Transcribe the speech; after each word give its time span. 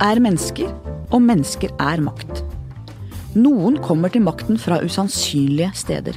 er 0.00 0.20
mennesker, 0.22 0.70
og 1.12 1.22
mennesker 1.22 1.72
er 1.82 2.00
makt. 2.02 2.42
Noen 3.36 3.76
kommer 3.84 4.10
til 4.12 4.24
makten 4.24 4.58
fra 4.58 4.80
usannsynlige 4.82 5.70
steder. 5.76 6.16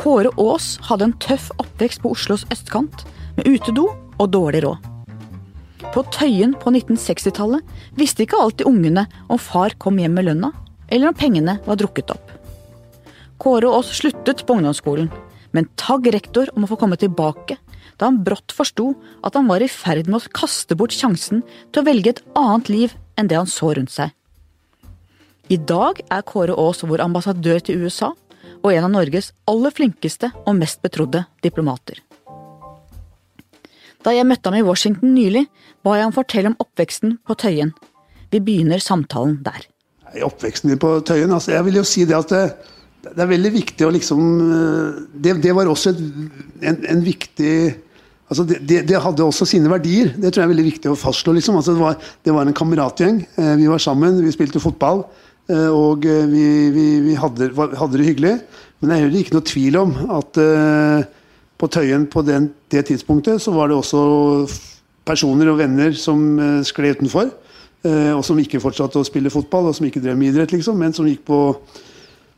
Kåre 0.00 0.32
Aas 0.40 0.72
hadde 0.88 1.10
en 1.10 1.18
tøff 1.22 1.50
oppvekst 1.60 2.00
på 2.02 2.14
Oslos 2.14 2.46
østkant, 2.52 3.04
med 3.36 3.46
utedo 3.46 3.90
og 4.18 4.32
dårlig 4.32 4.64
råd. 4.64 4.88
På 5.90 6.04
Tøyen 6.14 6.54
på 6.58 6.70
1960-tallet 6.70 7.66
visste 7.98 8.24
ikke 8.24 8.38
alltid 8.40 8.68
ungene 8.68 9.06
om 9.28 9.40
far 9.40 9.74
kom 9.82 9.98
hjem 10.00 10.16
med 10.16 10.28
lønna, 10.28 10.52
eller 10.88 11.10
om 11.10 11.18
pengene 11.18 11.58
var 11.66 11.78
drukket 11.80 12.12
opp. 12.14 12.32
Kåre 13.40 13.70
Aas 13.74 13.92
sluttet 13.96 14.44
på 14.46 14.56
ungdomsskolen, 14.56 15.10
men 15.52 15.68
tagg 15.80 16.06
rektor 16.14 16.50
om 16.54 16.64
å 16.64 16.70
få 16.70 16.78
komme 16.80 16.98
tilbake 17.00 17.58
da 18.00 18.08
han 18.08 18.22
brått 18.24 18.54
forsto 18.56 18.94
at 19.26 19.36
han 19.36 19.48
var 19.50 19.60
i 19.60 19.68
ferd 19.68 20.08
med 20.08 20.22
å 20.22 20.32
kaste 20.40 20.76
bort 20.78 20.96
sjansen 20.96 21.44
til 21.70 21.82
å 21.82 21.86
velge 21.86 22.14
et 22.14 22.24
annet 22.38 22.72
liv 22.72 22.96
enn 23.20 23.28
det 23.28 23.36
han 23.36 23.50
så 23.50 23.74
rundt 23.76 23.92
seg. 23.92 24.14
I 25.50 25.58
dag 25.58 26.00
er 26.08 26.24
Kåre 26.24 26.56
Aas 26.56 26.80
vår 26.86 27.02
ambassadør 27.04 27.60
til 27.66 27.84
USA 27.84 28.14
og 28.60 28.70
en 28.72 28.86
av 28.86 28.92
Norges 28.92 29.32
aller 29.50 29.74
flinkeste 29.74 30.30
og 30.44 30.56
mest 30.56 30.80
betrodde 30.84 31.24
diplomater. 31.44 32.00
Da 34.00 34.14
jeg 34.16 34.24
møtte 34.28 34.48
ham 34.48 34.56
i 34.56 34.64
Washington 34.64 35.12
nylig, 35.12 35.44
ba 35.84 35.98
jeg 35.98 36.06
ham 36.06 36.16
fortelle 36.16 36.52
om 36.52 36.60
oppveksten 36.62 37.18
på 37.26 37.36
Tøyen. 37.36 37.74
Vi 38.32 38.40
begynner 38.40 38.80
samtalen 38.80 39.40
der. 39.44 39.66
I 40.16 40.24
oppveksten 40.24 40.72
din 40.72 40.80
på 40.80 40.94
Tøyen, 41.06 41.32
altså 41.34 41.52
jeg 41.52 41.66
vil 41.66 41.80
jo 41.80 41.86
si 41.86 42.06
det 42.08 42.16
at 42.16 42.32
det, 42.32 42.44
det 43.04 43.20
er 43.24 43.30
veldig 43.30 43.52
viktig 43.54 43.86
å 43.86 43.92
liksom 43.94 44.24
Det, 45.12 45.36
det 45.42 45.52
var 45.56 45.68
også 45.70 45.92
et, 45.92 46.00
en, 46.62 46.80
en, 46.94 47.04
viktig 47.04 47.54
altså 48.30 48.46
det, 48.46 48.60
det, 48.68 48.80
det, 48.88 49.00
hadde 49.02 49.26
også 49.26 49.46
sine 49.48 49.70
verdier. 49.70 50.12
Det 50.14 50.30
tror 50.30 50.44
jeg 50.44 50.48
er 50.48 50.52
veldig 50.54 50.68
viktig 50.68 50.92
å 50.92 50.98
fastslå. 50.98 51.34
Liksom. 51.36 51.58
Altså 51.58 51.74
det, 51.74 51.82
var, 51.82 51.98
det, 51.98 52.34
var, 52.34 52.46
en 52.46 52.56
kameratgjeng. 52.56 53.24
Eh, 53.34 53.54
vi 53.58 53.68
var 53.70 53.82
sammen, 53.82 54.20
vi 54.24 54.34
spilte 54.34 54.62
fotball. 54.62 55.04
Eh, 55.50 55.68
og 55.74 56.06
eh, 56.06 56.26
vi, 56.30 56.44
vi, 56.74 56.86
vi 57.08 57.16
hadde, 57.18 57.50
hadde, 57.58 57.98
det 57.98 58.06
hyggelig. 58.06 58.36
Men 58.80 58.92
det 58.92 58.98
er 58.98 59.18
ikke 59.20 59.36
noe 59.36 59.48
tvil 59.50 59.76
om 59.76 59.90
at 60.16 60.38
på 61.60 61.68
Tøyen 61.68 62.06
på 62.08 62.22
den, 62.24 62.46
det 62.72 62.86
tidspunktet 62.88 63.42
så 63.44 63.52
var 63.52 63.68
det 63.68 63.76
også 63.76 64.00
personer 65.04 65.50
og 65.52 65.58
venner 65.58 65.92
som 65.92 66.22
skled 66.64 66.96
utenfor. 66.96 67.28
Og 67.84 68.22
som 68.24 68.40
ikke 68.40 68.62
fortsatte 68.62 68.96
å 68.96 69.04
spille 69.04 69.32
fotball, 69.32 69.68
og 69.68 69.76
som 69.76 69.84
ikke 69.84 70.00
drev 70.00 70.16
med 70.16 70.32
idrett, 70.32 70.54
liksom, 70.56 70.80
men 70.80 70.96
som 70.96 71.04
gikk 71.08 71.26
på 71.28 71.42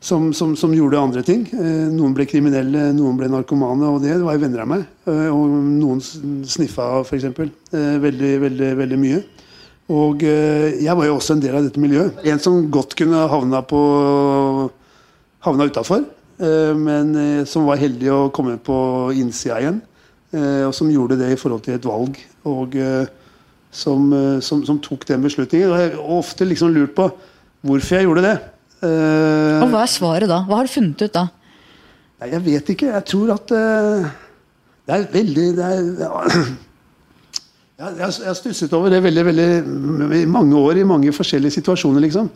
som, 0.02 0.32
som, 0.34 0.56
som, 0.56 0.72
gjorde 0.74 0.98
andre 0.98 1.22
ting. 1.22 1.44
Eh, 1.54 1.86
noen 1.94 2.14
ble 2.16 2.26
kriminelle, 2.26 2.88
noen 2.96 3.18
ble 3.20 3.28
narkomane, 3.30 3.86
og 3.86 4.02
det 4.02 4.16
var 4.18 4.34
jo 4.34 4.42
venner 4.42 4.64
av 4.64 4.70
meg. 4.72 4.82
Eh, 5.06 5.28
og 5.30 5.52
noen 5.78 6.02
sniffa 6.02 6.88
f.eks. 7.04 7.28
Eh, 7.30 7.94
veldig, 8.02 8.32
veldig, 8.42 8.70
veldig 8.80 8.98
mye. 8.98 9.20
Og 9.92 10.22
jeg 10.24 10.94
var 10.96 11.04
jo 11.04 11.16
også 11.18 11.34
en 11.34 11.40
del 11.42 11.56
av 11.58 11.66
dette 11.66 11.80
miljøet. 11.82 12.22
En 12.30 12.40
som 12.40 12.54
godt 12.72 12.94
kunne 12.96 13.26
havna 13.28 13.60
på 13.66 13.80
havna 15.44 15.66
utafor, 15.68 16.06
men 16.78 17.10
som 17.50 17.66
var 17.66 17.80
heldig 17.82 18.08
å 18.08 18.20
komme 18.32 18.54
på 18.62 18.76
innsida 19.18 19.58
igjen. 19.60 19.82
Og 20.64 20.72
som 20.78 20.88
gjorde 20.88 21.18
det 21.20 21.34
i 21.34 21.36
forhold 21.36 21.66
til 21.66 21.76
et 21.76 21.88
valg. 21.90 22.16
Og 22.48 22.78
som, 23.74 24.06
som, 24.40 24.62
som 24.70 24.80
tok 24.86 25.04
den 25.10 25.26
beslutningen. 25.26 25.74
Og 25.74 25.82
jeg 25.82 25.92
har 25.92 26.16
ofte 26.16 26.48
liksom 26.48 26.72
lurt 26.72 26.94
på 26.96 27.10
hvorfor 27.66 27.98
jeg 27.98 28.08
gjorde 28.08 28.24
det. 28.30 28.36
Uh, 28.82 29.62
og 29.62 29.70
Hva 29.70 29.84
er 29.84 29.90
svaret 29.90 30.30
da? 30.30 30.40
Hva 30.48 30.58
har 30.58 30.66
du 30.66 30.72
funnet 30.72 31.04
ut 31.04 31.14
da? 31.14 31.28
Nei, 32.18 32.28
Jeg 32.32 32.44
vet 32.48 32.72
ikke. 32.74 32.90
Jeg 32.90 33.06
tror 33.12 33.32
at 33.36 33.54
uh, 33.54 34.08
det 34.88 34.96
er 34.96 35.06
veldig 35.12 35.46
det 35.58 35.68
er, 35.68 35.86
ja. 37.82 37.92
Jeg 38.00 38.08
har 38.08 38.36
stusset 38.38 38.74
over 38.74 38.90
det 38.90 39.02
veldig, 39.04 39.24
veldig, 39.30 39.46
i 40.18 40.26
mange 40.30 40.58
år 40.58 40.82
i 40.82 40.86
mange 40.86 41.14
forskjellige 41.14 41.58
situasjoner. 41.60 42.02
liksom. 42.08 42.30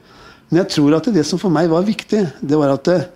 Men 0.51 0.63
jeg 0.63 0.71
tror 0.77 1.01
at 1.01 1.11
det 1.15 1.27
som 1.27 1.43
for 1.43 1.55
meg 1.55 1.71
var 1.71 1.87
viktig, 1.87 2.23
det 2.39 2.59
var 2.59 2.77
at 2.77 2.93
uh, 2.95 3.09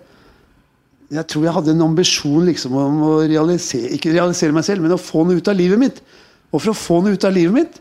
jeg 1.11 1.27
tror 1.27 1.47
jeg 1.47 1.55
hadde 1.55 1.73
en 1.75 1.85
ambisjon 1.89 2.45
liksom 2.47 2.75
om 2.79 2.99
å 3.03 3.13
realisere 3.27 3.91
ikke 3.95 4.13
realisere 4.13 4.55
meg 4.55 4.67
selv, 4.67 4.83
men 4.83 4.95
å 4.95 4.99
få 4.99 5.25
noe 5.27 5.39
ut 5.39 5.49
av 5.51 5.57
livet 5.59 5.79
mitt. 5.79 6.03
Og 6.51 6.59
for 6.59 6.71
å 6.71 6.77
få 6.77 6.99
noe 7.03 7.15
ut 7.15 7.27
av 7.27 7.35
livet 7.35 7.55
mitt, 7.55 7.79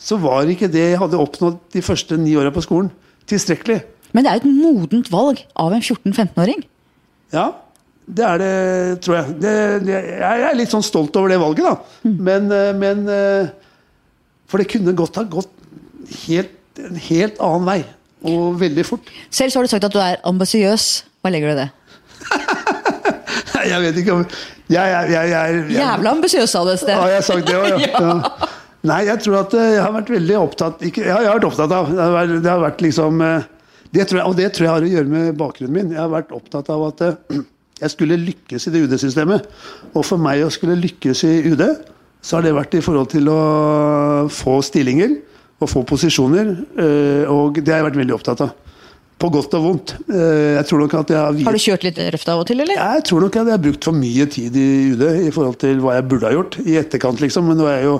så 0.00 0.18
var 0.18 0.48
ikke 0.50 0.70
det 0.70 0.84
jeg 0.92 1.00
hadde 1.00 1.18
oppnådd 1.20 1.58
de 1.74 1.82
første 1.84 2.18
ni 2.18 2.36
åra 2.38 2.52
på 2.54 2.62
skolen, 2.64 2.90
tilstrekkelig. 3.30 3.80
Men 4.12 4.26
det 4.26 4.30
er 4.30 4.40
et 4.40 4.48
modent 4.48 5.10
valg 5.12 5.42
av 5.58 5.74
en 5.74 5.82
14-15-åring? 5.82 6.64
Ja, 7.34 7.50
det 8.10 8.26
er 8.26 8.40
det, 8.42 8.54
tror 9.04 9.20
jeg. 9.20 9.34
Det, 9.42 9.54
det, 9.86 9.98
jeg 10.18 10.46
er 10.48 10.56
litt 10.58 10.72
sånn 10.72 10.84
stolt 10.84 11.14
over 11.18 11.30
det 11.30 11.38
valget, 11.40 11.66
da. 11.68 12.06
Mm. 12.06 12.16
Men, 12.26 12.48
eh, 12.54 12.70
men, 12.74 13.04
eh, 13.14 13.50
For 14.50 14.58
det 14.58 14.70
kunne 14.72 14.96
godt 14.98 15.20
ha 15.20 15.22
gått 15.30 15.52
helt, 16.26 16.56
en 16.80 16.96
helt 16.98 17.36
annen 17.38 17.68
vei. 17.68 17.80
Og 18.26 18.56
veldig 18.60 18.84
fort. 18.84 19.12
Selv 19.30 19.52
så 19.52 19.60
har 19.60 19.68
du 19.68 19.70
sagt 19.70 19.86
at 19.86 19.94
du 19.94 20.00
er 20.02 20.18
ambisiøs. 20.26 20.88
Hva 21.22 21.30
legger 21.30 21.52
du 21.52 21.54
i 21.54 21.60
det? 21.60 21.68
jeg 23.70 23.84
vet 23.84 24.00
ikke 24.02 24.16
om 24.16 24.24
jeg, 24.70 24.86
jeg, 24.86 25.06
jeg, 25.10 25.30
jeg 25.30 25.62
Jævla 25.76 26.12
ambisiøs, 26.16 26.50
sa 26.50 26.64
du 26.66 26.72
et 26.74 26.82
sted. 26.82 26.94
Har 26.98 27.14
jeg 27.14 27.24
sagt 27.26 27.46
det 27.46 27.56
òg, 27.58 27.70
ja. 27.86 28.02
ja. 28.02 28.50
Nei, 28.90 29.00
jeg 29.06 29.22
tror 29.22 29.42
at 29.42 29.54
eh, 29.54 29.72
jeg 29.76 29.84
har 29.84 29.94
vært 29.94 30.12
veldig 30.16 30.36
opptatt 30.40 30.84
ikke, 30.88 31.04
Ja, 31.04 31.20
jeg 31.20 31.30
har 31.30 31.38
vært 31.38 31.48
opptatt 31.50 31.74
av 31.76 31.90
Det 31.92 32.00
har 32.00 32.14
vært, 32.14 32.36
det 32.40 32.50
har 32.50 32.62
vært 32.62 32.84
liksom 32.84 33.24
det 33.90 34.04
jeg, 34.06 34.22
og 34.22 34.36
det 34.38 34.50
tror 34.54 34.66
jeg 34.66 34.74
har 34.74 34.86
å 34.86 34.92
gjøre 34.94 35.10
med 35.10 35.38
bakgrunnen 35.38 35.74
min. 35.74 35.94
Jeg 35.96 36.02
har 36.02 36.12
vært 36.12 36.34
opptatt 36.34 36.70
av 36.70 36.84
at 36.92 37.02
eh, 37.06 37.40
jeg 37.80 37.94
skulle 37.94 38.20
lykkes 38.20 38.68
i 38.68 38.74
det 38.74 38.84
UD-systemet. 38.86 39.48
Og 39.94 40.04
for 40.06 40.20
meg 40.20 40.44
å 40.44 40.52
skulle 40.52 40.78
lykkes 40.78 41.24
i 41.26 41.34
UD, 41.50 41.64
så 42.20 42.36
har 42.36 42.46
det 42.46 42.56
vært 42.56 42.76
i 42.76 42.84
forhold 42.84 43.10
til 43.14 43.30
å 43.32 43.40
få 44.30 44.60
stillinger 44.64 45.16
og 45.60 45.68
få 45.68 45.84
posisjoner. 45.88 46.52
Eh, 46.78 47.30
og 47.30 47.60
det 47.60 47.72
har 47.72 47.80
jeg 47.80 47.90
vært 47.90 48.02
veldig 48.02 48.18
opptatt 48.18 48.44
av. 48.46 48.58
På 49.20 49.28
godt 49.28 49.52
og 49.58 49.64
vondt. 49.66 49.90
Eh, 50.08 50.54
jeg 50.56 50.64
tror 50.68 50.80
nok 50.80 50.94
at 50.96 51.10
jeg 51.12 51.20
har, 51.20 51.40
har 51.44 51.56
du 51.56 51.60
kjørt 51.60 51.82
litt 51.84 51.98
røft 52.14 52.30
av 52.32 52.40
og 52.40 52.46
til, 52.48 52.62
eller? 52.62 52.78
Jeg 52.78 53.04
tror 53.08 53.26
nok 53.26 53.34
at 53.36 53.50
jeg 53.50 53.56
har 53.56 53.64
brukt 53.66 53.88
for 53.90 53.96
mye 53.96 54.26
tid 54.32 54.56
i 54.56 54.68
UD 54.94 55.04
i 55.26 55.34
forhold 55.34 55.58
til 55.60 55.82
hva 55.82 55.98
jeg 55.98 56.06
burde 56.08 56.28
ha 56.30 56.36
gjort. 56.38 56.56
I 56.64 56.78
etterkant, 56.80 57.20
liksom. 57.20 57.50
Men 57.50 57.60
nå 57.60 57.68
er 57.68 57.82
jeg 57.82 57.90
jo 57.90 57.98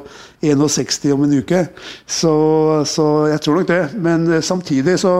61 0.71 1.13
om 1.17 1.27
en 1.27 1.37
uke. 1.43 1.67
Så, 2.09 2.33
så 2.89 3.11
jeg 3.33 3.45
tror 3.45 3.61
nok 3.61 3.69
det. 3.69 3.83
Men 4.01 4.29
samtidig 4.45 4.97
så 5.03 5.15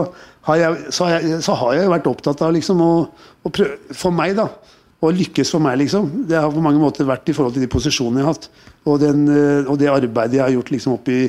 har 0.47 0.57
jeg, 0.57 0.91
så, 0.93 1.05
har 1.05 1.19
jeg, 1.19 1.39
så, 1.45 1.55
har 1.59 1.77
jeg, 1.77 1.89
vært 1.91 2.09
opptatt 2.09 2.41
av 2.41 2.53
liksom 2.55 2.81
å, 2.81 2.91
å 3.45 3.53
prøve, 3.53 3.77
For 3.97 4.13
meg, 4.15 4.33
da. 4.39 4.47
Å 5.01 5.09
lykkes 5.09 5.49
for 5.49 5.61
meg, 5.63 5.79
liksom. 5.81 6.09
Det 6.29 6.37
har 6.37 6.51
på 6.53 6.61
mange 6.61 6.81
måter 6.81 7.07
vært 7.09 7.29
i 7.29 7.33
forhold 7.33 7.55
til 7.55 7.63
de 7.63 7.69
posisjonene 7.73 8.21
jeg 8.21 8.27
har 8.27 8.35
hatt. 8.35 8.47
Og, 8.83 8.99
den, 9.01 9.23
eh, 9.33 9.69
og 9.69 9.79
det 9.81 9.89
arbeidet 9.89 10.37
jeg 10.37 10.43
har 10.43 10.53
gjort 10.53 10.69
liksom 10.73 10.93
opp 10.93 11.09
i 11.13 11.19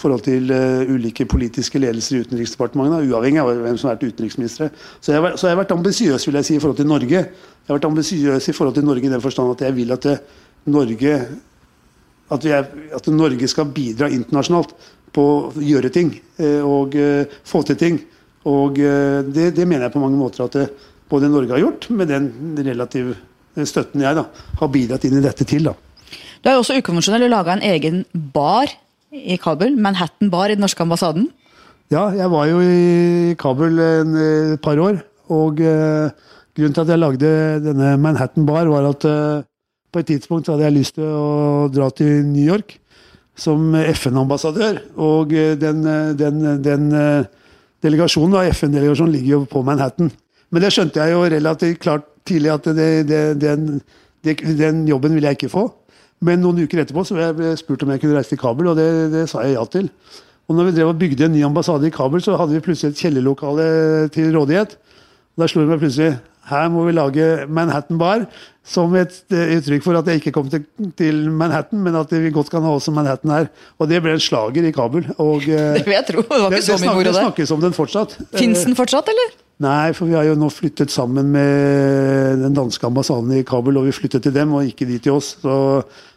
forhold 0.00 0.24
til 0.24 0.50
uh, 0.54 0.82
ulike 0.88 1.26
politiske 1.28 1.78
ledelser 1.78 2.16
i 2.16 2.20
Utenriksdepartementet, 2.24 3.10
uavhengig 3.10 3.42
av 3.42 3.50
hvem 3.52 3.78
som 3.78 3.90
har 3.90 3.98
vært 3.98 4.14
utenriksministre. 4.14 4.70
Så 4.98 5.12
jeg, 5.12 5.32
så 5.36 5.46
jeg 5.46 5.54
har 5.54 5.60
vært 5.60 5.74
ambisiøs 5.74 6.26
vil 6.26 6.38
jeg 6.40 6.48
si, 6.48 6.56
i 6.56 6.62
forhold 6.62 6.78
til 6.80 6.88
Norge. 6.90 7.24
Jeg 7.26 7.68
har 7.68 7.78
vært 7.78 7.88
ambisiøs 7.90 8.48
i 8.50 8.54
forhold 8.56 8.78
til 8.78 8.86
Norge 8.88 9.06
i 9.06 9.12
den 9.12 9.22
forstand 9.22 9.52
at 9.52 9.66
jeg 9.66 9.76
vil 9.76 9.92
at 9.94 10.06
det, 10.06 10.16
Norge 10.70 11.18
at, 12.30 12.46
er, 12.46 12.70
at, 12.96 13.10
Norge 13.12 13.50
skal 13.50 13.68
bidra 13.74 14.08
internasjonalt 14.14 14.72
på 15.14 15.26
å 15.26 15.52
gjøre 15.58 15.90
ting 15.92 16.14
og 16.64 16.94
få 17.50 17.62
til 17.66 17.78
ting. 17.78 18.00
Og 18.48 18.78
eh, 18.80 19.20
det, 19.26 19.50
det, 19.58 19.66
mener 19.66 19.88
jeg 19.88 19.94
på 19.96 20.02
mange 20.02 20.20
måter 20.20 20.46
at 20.46 20.56
det, 20.56 20.68
både 21.10 21.28
Norge 21.28 21.52
har 21.52 21.64
gjort, 21.64 21.90
med 21.90 22.08
den 22.08 22.30
relative 22.64 23.16
støtten 23.66 24.04
jeg 24.04 24.16
da, 24.16 24.28
har 24.60 24.70
bidratt 24.72 25.04
inn 25.04 25.18
i 25.18 25.24
dette 25.24 25.44
til. 25.48 25.66
da. 25.68 25.74
Du 26.40 26.48
er 26.48 26.56
jo 26.56 26.62
også 26.62 26.78
ukonvensjonell 26.80 27.28
laga 27.28 27.56
en 27.56 27.66
egen 27.66 28.04
bar 28.32 28.70
i 29.10 29.36
Kabul, 29.42 29.74
Manhattan 29.76 30.30
Bar 30.30 30.48
i 30.48 30.56
den 30.56 30.64
norske 30.64 30.82
ambassaden. 30.84 31.28
Ja, 31.90 32.06
jeg 32.14 32.30
var 32.30 32.46
jo 32.46 32.60
i 32.62 33.34
Kabul 33.38 33.80
et 33.82 34.12
eh, 34.22 34.56
par 34.62 34.78
år. 34.78 35.00
Og 35.30 35.60
eh, 35.60 36.10
grunnen 36.54 36.74
til 36.76 36.84
at 36.84 36.92
jeg 36.94 37.02
lagde 37.02 37.32
denne 37.64 37.96
Manhattan 37.98 38.46
Bar, 38.46 38.70
var 38.70 38.86
at 38.92 39.06
eh, 39.10 39.42
på 39.90 39.98
et 39.98 40.06
tidspunkt 40.06 40.48
hadde 40.48 40.64
jeg 40.68 40.76
lyst 40.76 40.94
til 40.96 41.10
å 41.10 41.66
dra 41.74 41.90
til 41.90 42.22
New 42.28 42.46
York 42.46 42.76
som 43.34 43.74
FN-ambassadør. 43.74 44.78
Og 45.02 45.32
uh, 45.34 45.54
den, 45.58 45.82
den, 46.14 46.42
den 46.62 46.84
delegasjonen, 47.84 48.36
da, 48.36 48.44
FN-delegasjonen 48.52 49.14
ligger 49.14 49.32
jo 49.34 49.40
på 49.50 49.62
Manhattan. 49.66 50.10
Men 50.50 50.64
det 50.64 50.72
skjønte 50.74 51.02
jeg 51.02 51.14
jo 51.14 51.26
relativt 51.30 51.82
klart 51.82 52.08
tidlig 52.28 52.52
at 52.52 52.66
det, 52.76 52.88
det, 53.08 53.20
den, 53.40 53.68
det, 54.24 54.40
den, 54.58 54.82
jobben 54.88 55.14
ville 55.16 55.30
jeg 55.30 55.38
ikke 55.38 55.52
få. 55.52 55.68
Men 56.26 56.42
noen 56.42 56.58
uker 56.60 56.82
etterpå 56.82 57.04
så 57.06 57.16
ble 57.16 57.28
jeg 57.52 57.60
spurt 57.62 57.84
om 57.86 57.92
jeg 57.94 58.02
kunne 58.02 58.18
reise 58.18 58.34
til 58.34 58.40
Kabul, 58.40 58.72
og 58.72 58.76
det, 58.76 58.88
det 59.14 59.24
sa 59.30 59.44
jeg 59.46 59.56
ja 59.56 59.64
til. 59.72 59.88
Og 60.50 60.56
når 60.58 60.66
vi 60.66 60.74
drev 60.76 60.90
og 60.90 60.98
bygde 60.98 61.28
en 61.28 61.32
ny 61.36 61.44
ambassade 61.46 61.86
i 61.86 61.94
Kabul, 61.94 62.20
så 62.22 62.34
hadde 62.36 62.56
vi 62.56 62.64
plutselig 62.64 62.92
et 62.92 63.02
kjellerlokale 63.04 63.66
til 64.12 64.34
rådighet. 64.34 64.74
Og 65.36 65.44
Da 65.44 65.48
slo 65.48 65.62
det 65.62 65.70
meg 65.70 65.80
plutselig 65.80 66.18
her 66.50 66.70
må 66.72 66.84
vi 66.86 66.94
lage 66.96 67.28
Manhattan 67.48 67.98
Bar 68.00 68.26
som 68.66 68.92
et 68.98 69.14
eh, 69.34 69.56
uttrykk 69.56 69.84
for 69.84 69.98
at 69.98 70.08
jeg 70.10 70.20
ikke 70.20 70.32
kom 70.36 70.48
til, 70.52 70.64
til, 70.98 71.22
Manhattan, 71.32 71.80
men 71.82 71.96
at 71.98 72.12
vi 72.12 72.32
godt 72.34 72.50
kan 72.52 72.64
ha 72.66 72.74
også 72.76 72.92
Manhattan 72.94 73.32
her. 73.32 73.48
Og 73.80 73.88
det 73.90 74.02
ble 74.04 74.14
en 74.14 74.22
slager 74.22 74.66
i 74.66 74.72
Kabul. 74.74 75.06
Og, 75.16 75.46
det 75.76 75.84
vil 75.86 75.96
jeg 75.96 76.06
tro. 76.10 76.24
Det 76.26 76.30
var 76.30 76.50
ikke 76.50 76.58
det, 76.58 76.66
så 76.68 76.78
mye 76.82 76.96
moro 76.98 77.06
det. 77.08 77.14
snakkes 77.16 77.54
om 77.56 77.62
den 77.64 77.76
fortsatt. 77.76 78.18
Fins 78.36 78.66
den 78.68 78.78
fortsatt, 78.78 79.10
eller? 79.10 79.32
Nei, 79.60 79.90
for 79.96 80.08
vi 80.08 80.16
har 80.16 80.24
jo 80.24 80.38
nå 80.40 80.48
flyttet 80.52 80.92
sammen 80.92 81.32
med 81.34 82.40
den 82.44 82.54
danske 82.56 82.86
ambassaden 82.88 83.32
i 83.36 83.42
Kabul, 83.48 83.76
og 83.80 83.88
vi 83.88 83.96
flyttet 83.96 84.24
til 84.24 84.34
dem, 84.36 84.54
og 84.56 84.68
ikke 84.68 84.88
de 84.88 85.00
til 85.02 85.18
oss. 85.18 85.34
Så, 85.42 85.56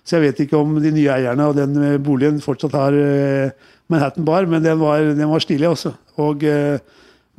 så 0.04 0.18
jeg 0.20 0.30
vet 0.30 0.44
ikke 0.46 0.62
om 0.62 0.78
de 0.84 0.94
nye 0.96 1.12
eierne 1.16 1.50
av 1.50 1.56
den 1.58 1.80
eh, 1.82 2.00
boligen 2.04 2.44
fortsatt 2.44 2.76
har 2.78 3.00
Manhattan 3.92 4.28
Bar, 4.28 4.48
men 4.52 4.64
den 4.64 4.80
var, 4.80 5.04
den 5.16 5.32
var 5.32 5.44
stilig 5.44 5.74
også. 5.74 5.96
Og 6.24 6.46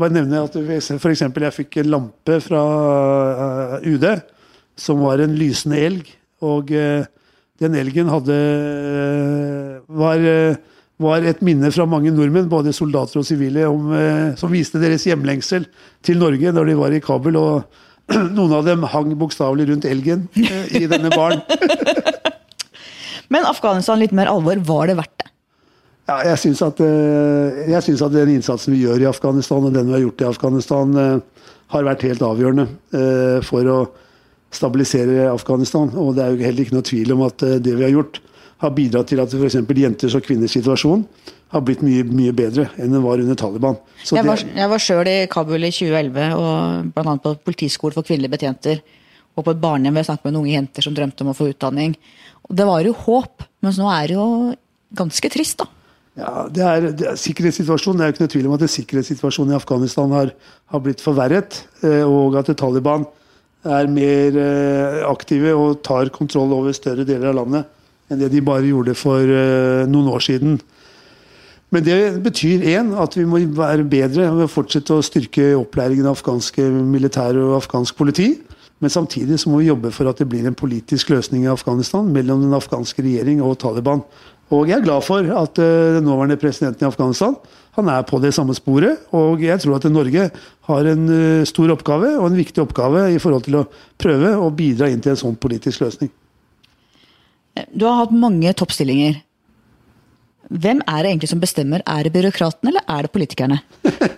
bare 0.01 0.15
nevne 0.15 0.43
at 0.43 0.57
f.eks. 0.59 1.23
jeg 1.23 1.55
fikk 1.55 1.81
en 1.83 1.91
lampe 1.93 2.39
fra 2.43 2.63
uh, 3.79 3.87
UD 3.87 4.09
som 4.79 5.05
var 5.07 5.23
en 5.23 5.37
lysende 5.39 5.79
elg, 5.79 6.09
og 6.43 6.73
den 7.63 7.77
elgen 7.79 8.09
hadde 8.11 8.39
var 9.87 10.25
var 10.99 11.27
et 11.27 11.41
minne 11.47 11.71
fra 11.75 11.87
mange 11.87 12.11
nordmenn, 12.11 12.51
både 12.51 12.75
soldater 12.75 13.21
og 13.21 13.27
sivile, 13.27 13.69
om, 13.71 13.95
som 14.39 14.51
viste 14.51 14.83
deres 14.83 15.07
hjemlengsel 15.07 15.69
til 16.03 16.19
Norge 16.19 16.53
når 16.55 16.71
de 16.71 16.77
var 16.79 16.95
i 16.95 17.01
Kabul. 17.03 17.39
Og 17.39 17.85
noen 18.37 18.53
av 18.53 18.65
dem 18.67 18.85
hang 18.93 19.15
bokstavelig 19.21 19.69
rundt 19.71 19.87
elgen 19.89 20.27
eh, 20.37 20.67
i 20.83 20.89
denne 20.91 21.13
baren. 21.15 21.41
Men 23.33 23.47
Afghanistan, 23.49 24.01
litt 24.01 24.13
mer 24.17 24.29
alvor, 24.33 24.61
var 24.69 24.91
det 24.91 24.99
verdt 25.01 25.23
det? 25.23 25.31
Ja, 26.05 26.19
jeg 26.29 26.41
syns 26.43 26.61
at, 26.65 26.81
eh, 26.85 27.73
at 27.73 28.13
den 28.13 28.35
innsatsen 28.35 28.75
vi 28.75 28.83
gjør 28.83 29.01
i 29.01 29.09
Afghanistan, 29.09 29.65
og 29.65 29.73
den 29.73 29.89
vi 29.89 29.97
har 29.97 30.03
gjort 30.05 30.21
i 30.21 30.29
Afghanistan, 30.29 30.97
eh, 31.01 31.47
har 31.73 31.87
vært 31.87 32.05
helt 32.05 32.21
avgjørende 32.21 32.67
eh, 32.93 33.39
for 33.43 33.65
å 33.65 33.79
stabilisere 34.53 35.31
Afghanistan. 35.33 35.89
Og 35.97 36.15
det 36.15 36.25
er 36.25 36.35
jo 36.35 36.45
heller 36.45 36.65
ikke 36.65 36.77
noe 36.77 36.87
tvil 36.87 37.15
om 37.17 37.25
at 37.25 37.39
det 37.41 37.73
vi 37.73 37.87
har 37.87 37.95
gjort, 37.95 38.21
har 38.63 38.71
bidratt 38.71 39.09
til 39.11 39.21
at 39.21 39.33
f.eks. 39.33 39.57
jenters 39.67 40.15
og 40.15 40.23
kvinners 40.25 40.53
situasjon 40.55 41.07
har 41.55 41.63
blitt 41.65 41.83
mye, 41.85 42.05
mye 42.07 42.33
bedre 42.37 42.69
enn 42.79 42.93
den 42.95 43.03
var 43.03 43.21
under 43.23 43.37
Taliban. 43.39 43.77
Så 44.05 44.17
jeg, 44.19 44.27
var, 44.27 44.43
jeg 44.45 44.71
var 44.71 44.83
sjøl 44.83 45.11
i 45.11 45.17
Kabul 45.31 45.67
i 45.67 45.73
2011, 45.75 46.37
og 46.39 46.93
bl.a. 46.95 47.17
på 47.25 47.35
politiskole 47.49 47.97
for 47.97 48.07
kvinnelige 48.07 48.33
betjenter. 48.37 48.83
Og 49.35 49.47
på 49.47 49.55
et 49.55 49.63
barnehjem 49.63 49.99
jeg 49.99 50.09
snakket 50.11 50.29
med 50.29 50.37
noen 50.37 50.45
unge 50.45 50.55
jenter 50.55 50.87
som 50.87 50.95
drømte 50.97 51.25
om 51.25 51.33
å 51.33 51.37
få 51.37 51.49
utdanning. 51.51 51.97
Og 52.47 52.55
Det 52.61 52.69
var 52.69 52.87
jo 52.87 52.95
håp, 53.07 53.49
mens 53.65 53.81
nå 53.81 53.89
er 53.91 54.13
det 54.13 54.19
jo 54.19 54.29
ganske 54.95 55.33
trist, 55.33 55.65
da. 55.65 55.71
Ja, 56.15 56.47
det 56.47 56.63
er, 56.63 56.85
det 56.95 57.07
er, 57.11 57.17
sikkerhetssituasjonen, 57.19 57.99
det 57.99 58.05
er 58.05 58.11
jo 58.11 58.15
ikke 58.15 58.25
noe 58.25 58.33
tvil 58.37 58.49
om 58.49 58.55
at 58.55 58.65
sikkerhetssituasjonen 58.71 59.55
i 59.55 59.59
Afghanistan 59.59 60.13
har, 60.15 60.31
har 60.71 60.83
blitt 60.85 61.03
forverret. 61.03 61.65
Eh, 61.83 62.05
og 62.07 62.37
at 62.39 62.53
Taliban 62.59 63.07
er 63.65 63.89
mer 63.91 64.39
eh, 64.39 65.01
aktive 65.09 65.57
og 65.59 65.81
tar 65.87 66.13
kontroll 66.15 66.55
over 66.55 66.77
større 66.77 67.07
deler 67.09 67.33
av 67.33 67.41
landet 67.43 67.71
enn 68.13 68.21
det 68.21 68.31
de 68.35 68.43
bare 68.45 68.69
gjorde 68.69 68.93
for 68.99 69.17
uh, 69.25 69.85
noen 69.89 70.11
år 70.13 70.21
siden. 70.21 70.59
Men 71.73 71.87
det 71.87 71.97
betyr 72.23 72.67
én 72.75 72.93
at 73.01 73.17
vi 73.17 73.25
må 73.27 73.41
være 73.57 73.87
bedre 73.89 74.29
ved 74.37 74.45
å 74.45 74.51
fortsette 74.51 74.95
å 74.95 75.05
styrke 75.05 75.55
opplæringen 75.57 76.07
av 76.07 76.19
afghanske 76.19 76.67
militære 76.93 77.41
og 77.43 77.57
afghansk 77.63 77.97
politi. 77.99 78.29
Men 78.85 78.93
samtidig 78.93 79.39
så 79.41 79.51
må 79.51 79.63
vi 79.63 79.71
jobbe 79.71 79.91
for 79.95 80.11
at 80.11 80.21
det 80.21 80.29
blir 80.29 80.47
en 80.47 80.57
politisk 80.59 81.15
løsning 81.15 81.47
i 81.47 81.51
Afghanistan 81.51 82.11
mellom 82.13 82.45
den 82.45 82.55
afghanske 82.55 83.03
regjering 83.03 83.41
og 83.43 83.57
Taliban. 83.63 84.05
Og 84.53 84.69
jeg 84.69 84.77
er 84.77 84.85
glad 84.85 85.05
for 85.07 85.25
at 85.25 85.61
uh, 85.61 85.97
den 85.97 86.05
nåværende 86.05 86.41
presidenten 86.41 86.85
i 86.85 86.91
Afghanistan 86.91 87.37
han 87.75 87.89
er 87.91 88.05
på 88.07 88.21
det 88.23 88.31
samme 88.37 88.55
sporet. 88.55 89.07
Og 89.17 89.43
jeg 89.43 89.59
tror 89.63 89.79
at 89.79 89.87
Norge 89.91 90.29
har 90.69 90.91
en 90.93 91.07
uh, 91.09 91.47
stor 91.49 91.73
oppgave 91.75 92.13
og 92.19 92.29
en 92.29 92.39
viktig 92.39 92.63
oppgave 92.63 93.09
i 93.15 93.21
forhold 93.23 93.49
til 93.49 93.63
å 93.63 93.67
prøve 94.01 94.35
å 94.37 94.51
bidra 94.55 94.91
inn 94.93 95.03
til 95.03 95.15
en 95.15 95.23
sånn 95.25 95.41
politisk 95.41 95.87
løsning. 95.87 96.13
Du 97.75 97.87
har 97.87 98.03
hatt 98.03 98.15
mange 98.15 98.51
toppstillinger. 98.59 99.23
Hvem 100.53 100.83
er 100.85 101.03
det 101.03 101.11
egentlig 101.11 101.31
som 101.31 101.41
bestemmer? 101.41 101.83
Er 101.89 102.05
det 102.05 102.13
byråkratene, 102.13 102.71
eller 102.71 102.85
er 102.91 103.07
det 103.07 103.11
politikerne? 103.15 103.61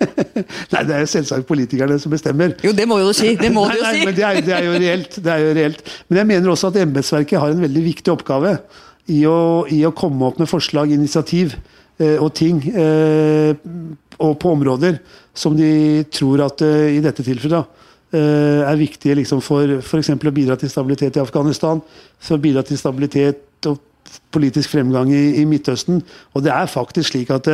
nei, 0.73 0.83
det 0.89 0.97
er 0.97 1.07
selvsagt 1.11 1.47
politikerne 1.49 1.99
som 2.03 2.13
bestemmer. 2.13 2.57
Jo, 2.67 2.73
det 2.77 2.89
må 2.89 2.99
jo 3.01 3.13
du 3.13 3.17
si. 3.17 3.37
Det 3.39 3.53
må 3.55 3.67
nei, 3.69 3.77
du 3.77 3.79
jo 3.79 3.85
nei, 3.85 3.93
si. 3.95 4.09
Men 4.09 4.17
det 4.17 4.27
er, 4.27 4.41
det 4.43 4.57
er, 4.57 4.67
jo 4.67 4.81
reelt, 4.83 5.21
det 5.23 5.33
er 5.33 5.45
jo 5.45 5.55
reelt. 5.61 5.95
Men 6.09 6.21
jeg 6.21 6.31
mener 6.33 6.53
også 6.53 6.73
at 6.73 6.81
embetsverket 6.83 7.41
har 7.41 7.55
en 7.55 7.63
veldig 7.63 7.85
viktig 7.87 8.13
oppgave 8.17 8.57
i 9.13 9.23
å, 9.29 9.39
i 9.71 9.83
å 9.87 9.95
komme 9.95 10.27
opp 10.27 10.41
med 10.43 10.51
forslag, 10.51 10.93
initiativ 10.95 11.55
eh, 12.01 12.17
og 12.17 12.33
ting 12.37 12.61
eh, 12.73 13.53
og 14.17 14.39
på 14.41 14.53
områder 14.57 14.99
som 15.37 15.57
de 15.57 16.05
tror 16.11 16.47
at 16.47 16.65
eh, 16.67 16.97
i 16.97 17.03
dette 17.05 17.25
tilfellet 17.27 17.59
da, 17.59 17.65
er 18.17 18.79
viktige 18.79 19.17
liksom 19.19 19.41
for 19.45 19.81
f.eks. 19.83 20.13
å 20.15 20.31
bidra 20.33 20.55
til 20.57 20.71
stabilitet 20.71 21.19
i 21.19 21.21
Afghanistan, 21.21 21.81
for 22.23 22.39
å 22.39 22.41
bidra 22.41 22.63
til 22.65 22.79
stabilitet 22.79 23.67
og 23.69 23.83
politisk 24.33 24.71
fremgang 24.73 25.11
i, 25.13 25.43
i 25.43 25.45
Midtøsten. 25.45 25.99
Og 26.33 26.45
det 26.47 26.53
er 26.55 26.71
faktisk 26.71 27.11
slik 27.11 27.33
at 27.35 27.51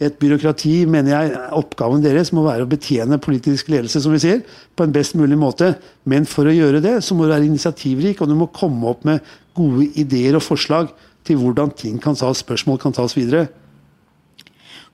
et 0.00 0.16
byråkrati, 0.16 0.86
mener 0.88 1.12
jeg, 1.12 1.40
oppgaven 1.58 2.00
deres 2.00 2.30
må 2.32 2.46
være 2.46 2.64
å 2.64 2.70
betjene 2.70 3.20
politisk 3.20 3.68
ledelse, 3.68 4.00
som 4.00 4.14
vi 4.14 4.22
sier, 4.22 4.40
på 4.76 4.86
en 4.86 4.94
best 4.94 5.16
mulig 5.18 5.36
måte. 5.38 5.74
Men 6.08 6.24
for 6.28 6.48
å 6.48 6.54
gjøre 6.54 6.80
det, 6.84 6.94
så 7.04 7.16
må 7.16 7.26
du 7.26 7.34
være 7.34 7.48
initiativrik, 7.48 8.22
og 8.22 8.30
du 8.30 8.36
må 8.38 8.48
komme 8.56 8.88
opp 8.88 9.04
med 9.08 9.20
gode 9.56 9.90
ideer 10.00 10.38
og 10.38 10.46
forslag 10.46 10.88
til 11.28 11.36
hvordan 11.42 11.74
ting 11.76 12.00
kan 12.00 12.16
tas, 12.16 12.40
spørsmål 12.40 12.80
kan 12.80 12.96
tas 12.96 13.16
videre. 13.18 13.50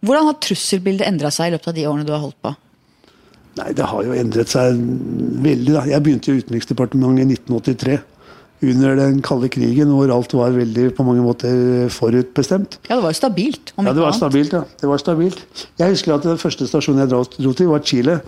Hvordan 0.03 0.27
har 0.29 0.41
trusselbildet 0.43 1.07
endra 1.07 1.31
seg 1.35 1.53
i 1.53 1.55
løpet 1.55 1.71
av 1.71 1.79
de 1.79 1.87
årene 1.89 2.07
du 2.07 2.13
har 2.13 2.25
holdt 2.25 2.41
på? 2.43 2.53
Nei, 3.57 3.71
det 3.73 3.87
har 3.89 4.05
jo 4.05 4.13
endret 4.13 4.51
seg 4.53 4.77
veldig. 5.47 5.73
da. 5.73 5.87
Jeg 5.89 6.05
begynte 6.05 6.35
i 6.35 6.43
Utenriksdepartementet 6.43 7.23
i 7.23 7.39
1983. 7.39 7.97
Under 8.65 8.97
den 8.97 9.19
kalde 9.21 9.51
krigen 9.53 9.91
hvor 9.93 10.09
alt 10.15 10.33
var 10.33 10.55
veldig 10.57 10.89
på 10.97 11.05
mange 11.05 11.21
måter 11.25 11.91
forutbestemt. 11.93 12.79
Ja, 12.89 12.97
det 12.97 13.05
var 13.05 13.13
stabilt. 13.17 13.73
ja, 13.77 13.93
det 13.93 14.01
var 14.03 14.17
stabilt, 14.17 14.53
ja. 14.57 14.63
Det 14.81 14.89
var 14.89 15.03
stabilt. 15.03 15.43
Jeg 15.79 15.93
husker 15.93 16.15
at 16.17 16.25
den 16.25 16.39
første 16.41 16.69
stasjonen 16.69 17.05
jeg 17.05 17.11
dro 17.13 17.53
til, 17.53 17.69
var 17.69 17.85
Chile. 17.85 18.21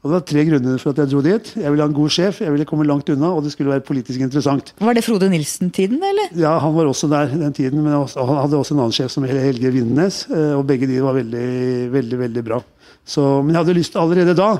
Og 0.00 0.08
Det 0.08 0.14
var 0.14 0.22
tre 0.24 0.42
grunner 0.48 0.78
for 0.80 0.94
at 0.94 0.98
jeg 1.02 1.10
dro 1.12 1.20
dit. 1.20 1.48
Jeg 1.60 1.70
ville 1.70 1.84
ha 1.84 1.88
en 1.90 1.94
god 1.96 2.08
sjef, 2.08 2.38
jeg 2.40 2.52
ville 2.54 2.64
komme 2.64 2.86
langt 2.88 3.10
unna, 3.12 3.34
og 3.36 3.44
det 3.44 3.52
skulle 3.52 3.68
være 3.68 3.84
politisk 3.84 4.22
interessant. 4.24 4.72
Var 4.80 4.96
det 4.96 5.04
Frode 5.04 5.28
Nilsen-tiden, 5.28 6.00
eller? 6.00 6.30
Ja, 6.40 6.54
han 6.58 6.72
var 6.72 6.88
også 6.88 7.10
der 7.12 7.28
den 7.28 7.52
tiden. 7.52 7.82
Men 7.84 7.92
han 7.92 8.36
hadde 8.40 8.56
også 8.56 8.72
en 8.72 8.80
annen 8.80 8.96
sjef 8.96 9.12
som 9.12 9.28
Helge 9.28 9.74
Vindnes, 9.74 10.22
eh, 10.32 10.54
og 10.56 10.64
begge 10.70 10.88
de 10.88 11.02
var 11.04 11.18
veldig, 11.20 11.92
veldig, 11.92 12.18
veldig 12.24 12.44
bra. 12.48 12.62
Så, 13.04 13.26
men 13.44 13.52
jeg 13.52 13.60
hadde 13.60 13.76
lyst 13.76 14.00
allerede 14.00 14.32
da 14.38 14.54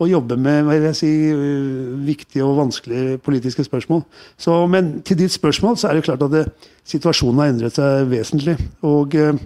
å 0.00 0.08
jobbe 0.08 0.36
med 0.40 0.64
hva 0.64 0.78
jeg 0.78 0.96
si, 0.96 1.10
øh, 1.28 1.96
viktige 2.06 2.44
og 2.46 2.56
vanskelige 2.62 3.18
politiske 3.24 3.64
spørsmål. 3.66 4.02
Så, 4.40 4.54
men 4.70 5.00
til 5.04 5.18
ditt 5.20 5.34
spørsmål 5.34 5.76
så 5.76 5.90
er 5.90 5.98
det 5.98 6.06
klart 6.06 6.24
at 6.24 6.32
det, 6.32 6.44
situasjonen 6.88 7.42
har 7.42 7.52
endret 7.52 7.76
seg 7.76 8.08
vesentlig. 8.10 8.56
Og 8.86 9.16
eh, 9.18 9.40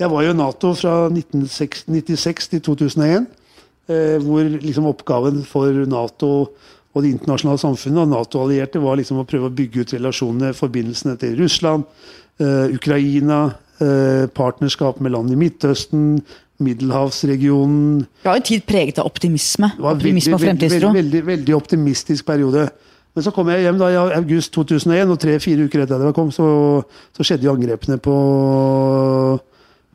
jeg 0.00 0.10
var 0.12 0.26
jo 0.26 0.34
i 0.34 0.36
Nato 0.36 0.74
fra 0.76 0.96
1996 1.08 2.50
til 2.52 2.62
2001, 2.68 3.30
eh, 3.88 4.18
hvor 4.24 4.44
liksom 4.52 4.90
oppgaven 4.90 5.40
for 5.48 5.86
Nato 5.88 6.34
og 6.90 7.04
det 7.04 7.14
internasjonale 7.14 7.62
samfunnet 7.62 8.02
og 8.02 8.12
Nato-allierte 8.12 8.82
var 8.82 8.98
liksom 8.98 9.22
å 9.22 9.26
prøve 9.28 9.48
å 9.48 9.54
bygge 9.54 9.84
ut 9.84 9.92
relasjonene, 9.94 10.56
forbindelsene 10.58 11.16
til 11.20 11.36
Russland, 11.40 11.88
eh, 12.42 12.76
Ukraina, 12.76 13.48
partnerskap 14.36 14.98
med 15.00 15.14
land 15.14 15.32
i 15.32 15.36
Midtøsten, 15.40 16.18
Middelhavsregionen. 16.60 18.04
Det 18.22 18.28
var 18.28 18.38
en 18.40 18.46
tid 18.46 18.64
preget 18.68 19.00
av 19.00 19.08
optimisme. 19.08 19.72
optimisme 19.78 20.36
og 20.36 20.42
fremtidstro. 20.42 20.92
Veldig, 20.92 21.00
veldig, 21.00 21.26
veldig, 21.26 21.54
optimistisk 21.56 22.26
periode. 22.28 22.68
Men 23.14 23.26
så 23.26 23.32
kom 23.34 23.48
jeg 23.50 23.64
hjem 23.64 23.78
da 23.80 23.88
i 23.90 23.98
august 23.98 24.52
2001, 24.54 25.10
og 25.10 25.18
tre-fire 25.20 25.66
uker 25.66 25.82
etter 25.82 25.98
at 25.98 26.10
jeg 26.10 26.16
kom, 26.16 26.30
så, 26.34 26.46
så 27.16 27.26
skjedde 27.26 27.48
jo 27.48 27.54
angrepene 27.56 27.98
på, 28.02 28.16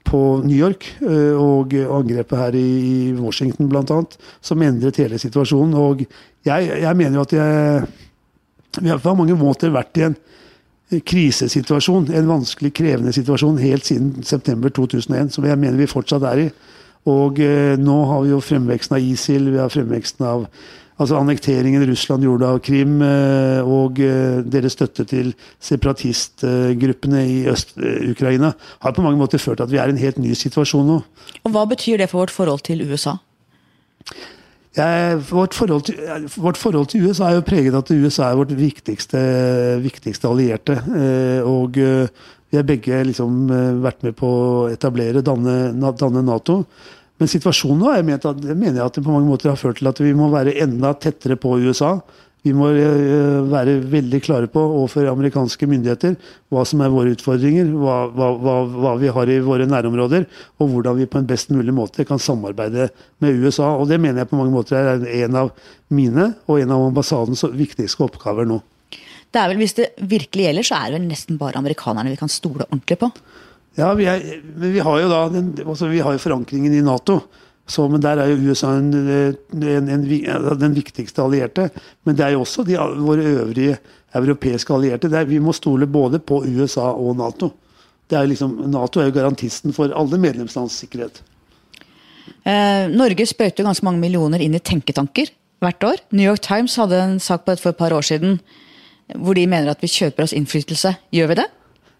på 0.09 0.21
New 0.43 0.57
York. 0.57 0.89
Eh, 0.99 1.37
og 1.39 1.77
angrepet 2.01 2.41
her 2.41 2.57
i 2.59 3.13
Washington 3.15 3.71
bl.a., 3.71 4.01
som 4.43 4.65
endret 4.65 4.99
hele 4.99 5.21
situasjonen. 5.21 5.77
Og 5.79 6.03
jeg, 6.03 6.71
jeg 6.83 6.99
mener 6.99 7.21
jo 7.21 7.27
at 7.29 7.37
jeg, 7.39 7.85
vi 8.81 8.91
har 8.91 8.99
på 8.99 9.15
mange 9.15 9.37
måter 9.39 9.71
vært 9.73 10.01
i 10.01 10.09
en 10.09 10.17
krisesituasjon, 10.89 12.11
en 12.13 12.29
vanskelig, 12.29 12.73
krevende 12.77 13.13
situasjon 13.15 13.57
helt 13.61 13.87
siden 13.87 14.23
september 14.23 14.69
2001, 14.69 15.33
som 15.33 15.45
jeg 15.47 15.59
mener 15.59 15.79
vi 15.79 15.89
fortsatt 15.89 16.25
er 16.29 16.45
i. 16.45 16.47
Og 17.09 17.39
eh, 17.41 17.75
nå 17.77 17.99
har 18.09 18.23
vi 18.23 18.33
jo 18.33 18.41
fremveksten 18.41 18.97
av 18.97 19.05
ISIL, 19.05 19.51
vi 19.53 19.61
har 19.61 19.73
fremveksten 19.73 20.25
av 20.25 20.47
altså 20.95 21.17
annekteringen 21.19 21.83
Russland 21.89 22.23
gjorde 22.23 22.49
av 22.49 22.61
Krim, 22.65 22.97
eh, 23.03 23.59
og 23.61 23.99
eh, 24.03 24.39
deres 24.47 24.77
støtte 24.77 25.05
til 25.09 25.33
separatistgruppene 25.63 27.25
i 27.29 27.37
Øst-Ukraina, 27.51 28.53
har 28.85 28.95
på 28.95 29.05
mange 29.05 29.19
måter 29.19 29.41
ført 29.41 29.59
til 29.59 29.67
at 29.67 29.73
vi 29.73 29.81
er 29.81 29.91
i 29.91 29.95
en 29.97 30.01
helt 30.01 30.21
ny 30.21 30.33
situasjon 30.37 30.87
nå. 30.87 31.01
Og 31.43 31.53
Hva 31.53 31.65
betyr 31.69 32.01
det 32.01 32.09
for 32.11 32.23
vårt 32.23 32.33
forhold 32.33 32.65
til 32.65 32.85
USA? 32.87 33.17
Jeg, 34.75 35.19
vårt, 35.29 35.55
forhold 35.55 35.85
til, 35.87 35.99
vårt, 36.35 36.57
forhold 36.59 36.89
til, 36.91 37.05
USA 37.07 37.29
er 37.29 37.37
jo 37.37 37.45
preget 37.47 37.75
av 37.75 37.85
at 37.85 37.91
USA 37.95 38.27
er 38.27 38.39
vårt 38.41 38.51
viktigste, 38.59 39.19
viktigste 39.79 40.27
allierte. 40.27 40.75
Eh, 40.99 41.47
og 41.47 41.79
eh, 41.79 42.11
vi 42.51 42.59
har 42.59 42.67
begge 42.67 42.99
liksom 43.07 43.45
eh, 43.55 43.77
vært 43.85 44.03
med 44.03 44.17
på 44.19 44.27
å 44.27 44.67
etablere, 44.73 45.23
danne, 45.23 45.71
danne 45.95 46.25
Nato. 46.27 46.63
Men 47.15 47.31
situasjonen 47.31 47.79
nå 47.79 47.93
mener, 48.03 48.27
jeg 48.75 48.83
at 48.83 48.97
det 48.97 49.05
på 49.05 49.13
mange 49.13 49.29
måter 49.29 49.53
har 49.53 49.59
ført 49.59 49.79
til 49.79 49.87
at 49.87 50.01
vi 50.03 50.11
må 50.17 50.27
være 50.33 50.57
enda 50.65 50.91
tettere 50.99 51.39
på 51.39 51.55
USA. 51.63 51.95
Vi 52.45 52.53
må 52.53 52.67
eh, 52.77 53.39
være 53.49 53.79
veldig 53.89 54.19
klare 54.21 54.49
på 54.51 54.61
overfor 54.61 55.07
amerikanske 55.09 55.65
myndigheter 55.69 56.13
hva 56.53 56.61
som 56.67 56.83
er 56.85 56.91
våre 56.93 57.15
utfordringer, 57.15 57.71
hva, 57.73 57.95
hva, 58.13 58.27
hva, 58.37 58.57
hva, 58.69 58.91
vi 59.01 59.09
har 59.15 59.31
i 59.33 59.39
våre 59.41 59.65
nærområder, 59.69 60.27
og 60.61 60.69
hvordan 60.69 60.99
vi 60.99 61.07
på 61.09 61.21
en 61.21 61.29
best 61.29 61.49
mulig 61.55 61.73
måte 61.73 62.05
kan 62.05 62.21
samarbeide 62.21 62.91
med 63.23 63.41
USA. 63.41 63.71
Og 63.79 63.89
Det 63.89 63.97
mener 64.01 64.21
jeg 64.21 64.29
på 64.29 64.37
mange 64.37 64.53
måter 64.53 64.77
er 64.77 65.07
en 65.23 65.39
av 65.41 65.51
mine 65.89 66.35
og 66.45 66.61
en 66.61 66.75
av 66.75 66.85
ambassadens 66.91 67.41
viktigste 67.55 68.05
oppgaver 68.05 68.45
nå. 68.49 68.61
Det 69.33 69.41
er 69.41 69.49
vel, 69.49 69.57
Hvis 69.59 69.75
det 69.75 69.89
virkelig 69.99 70.45
gjelder, 70.45 70.67
så 70.67 70.77
er 70.77 70.85
det 70.85 70.99
vel 70.99 71.09
nesten 71.09 71.41
bare 71.41 71.59
amerikanerne 71.59 72.13
vi 72.13 72.19
kan 72.19 72.31
stole 72.31 72.69
ordentlig 72.69 72.99
på? 73.01 73.09
Ja, 73.75 73.89
vi 73.97 74.05
er, 74.07 74.21
men 74.55 74.71
vi 74.71 74.85
har 74.85 75.01
jo 75.01 75.09
da 75.11 75.23
den, 75.33 75.49
altså 75.65 75.89
vi 75.91 75.99
har 75.99 76.15
jo 76.15 76.21
forankringen 76.21 76.77
i 76.77 76.85
Nato. 76.85 77.23
Så, 77.67 77.87
men 77.89 78.01
Der 78.01 78.21
er 78.21 78.29
jo 78.29 78.51
USA 78.51 78.75
en, 78.77 78.93
en, 78.93 79.89
en, 79.89 80.03
den 80.59 80.75
viktigste 80.75 81.23
allierte. 81.23 81.69
Men 82.05 82.15
det 82.15 82.25
er 82.25 82.35
jo 82.35 82.43
også 82.45 82.63
de, 82.63 82.77
våre 82.77 83.25
øvrige 83.25 83.77
europeiske 84.15 84.73
allierte. 84.73 85.09
Er, 85.09 85.25
vi 85.25 85.39
må 85.39 85.53
stole 85.53 85.87
både 85.87 86.19
på 86.19 86.43
USA 86.45 86.91
og 86.93 87.17
Nato. 87.17 87.51
Er 88.11 88.27
liksom, 88.29 88.69
Nato 88.69 89.01
er 89.01 89.09
jo 89.09 89.15
garantisten 89.17 89.73
for 89.73 89.89
alle 89.97 90.19
medlemslands 90.21 90.77
sikkerhet. 90.77 91.23
Eh, 92.45 92.85
Norge 92.93 93.25
sprøyter 93.25 93.65
ganske 93.65 93.85
mange 93.85 94.01
millioner 94.01 94.41
inn 94.41 94.53
i 94.53 94.61
tenketanker 94.61 95.31
hvert 95.63 95.83
år. 95.83 96.03
New 96.13 96.25
York 96.25 96.43
Times 96.45 96.77
hadde 96.77 97.01
en 97.01 97.19
sak 97.19 97.45
på 97.45 97.53
dette 97.53 97.65
for 97.65 97.73
et 97.73 97.81
par 97.81 97.93
år 97.95 98.05
siden 98.05 98.39
hvor 99.21 99.37
de 99.37 99.45
mener 99.49 99.69
at 99.69 99.81
vi 99.81 99.89
kjøper 99.89 100.25
oss 100.25 100.33
innflytelse. 100.33 100.95
Gjør 101.13 101.31
vi 101.33 101.39
det? 101.41 101.45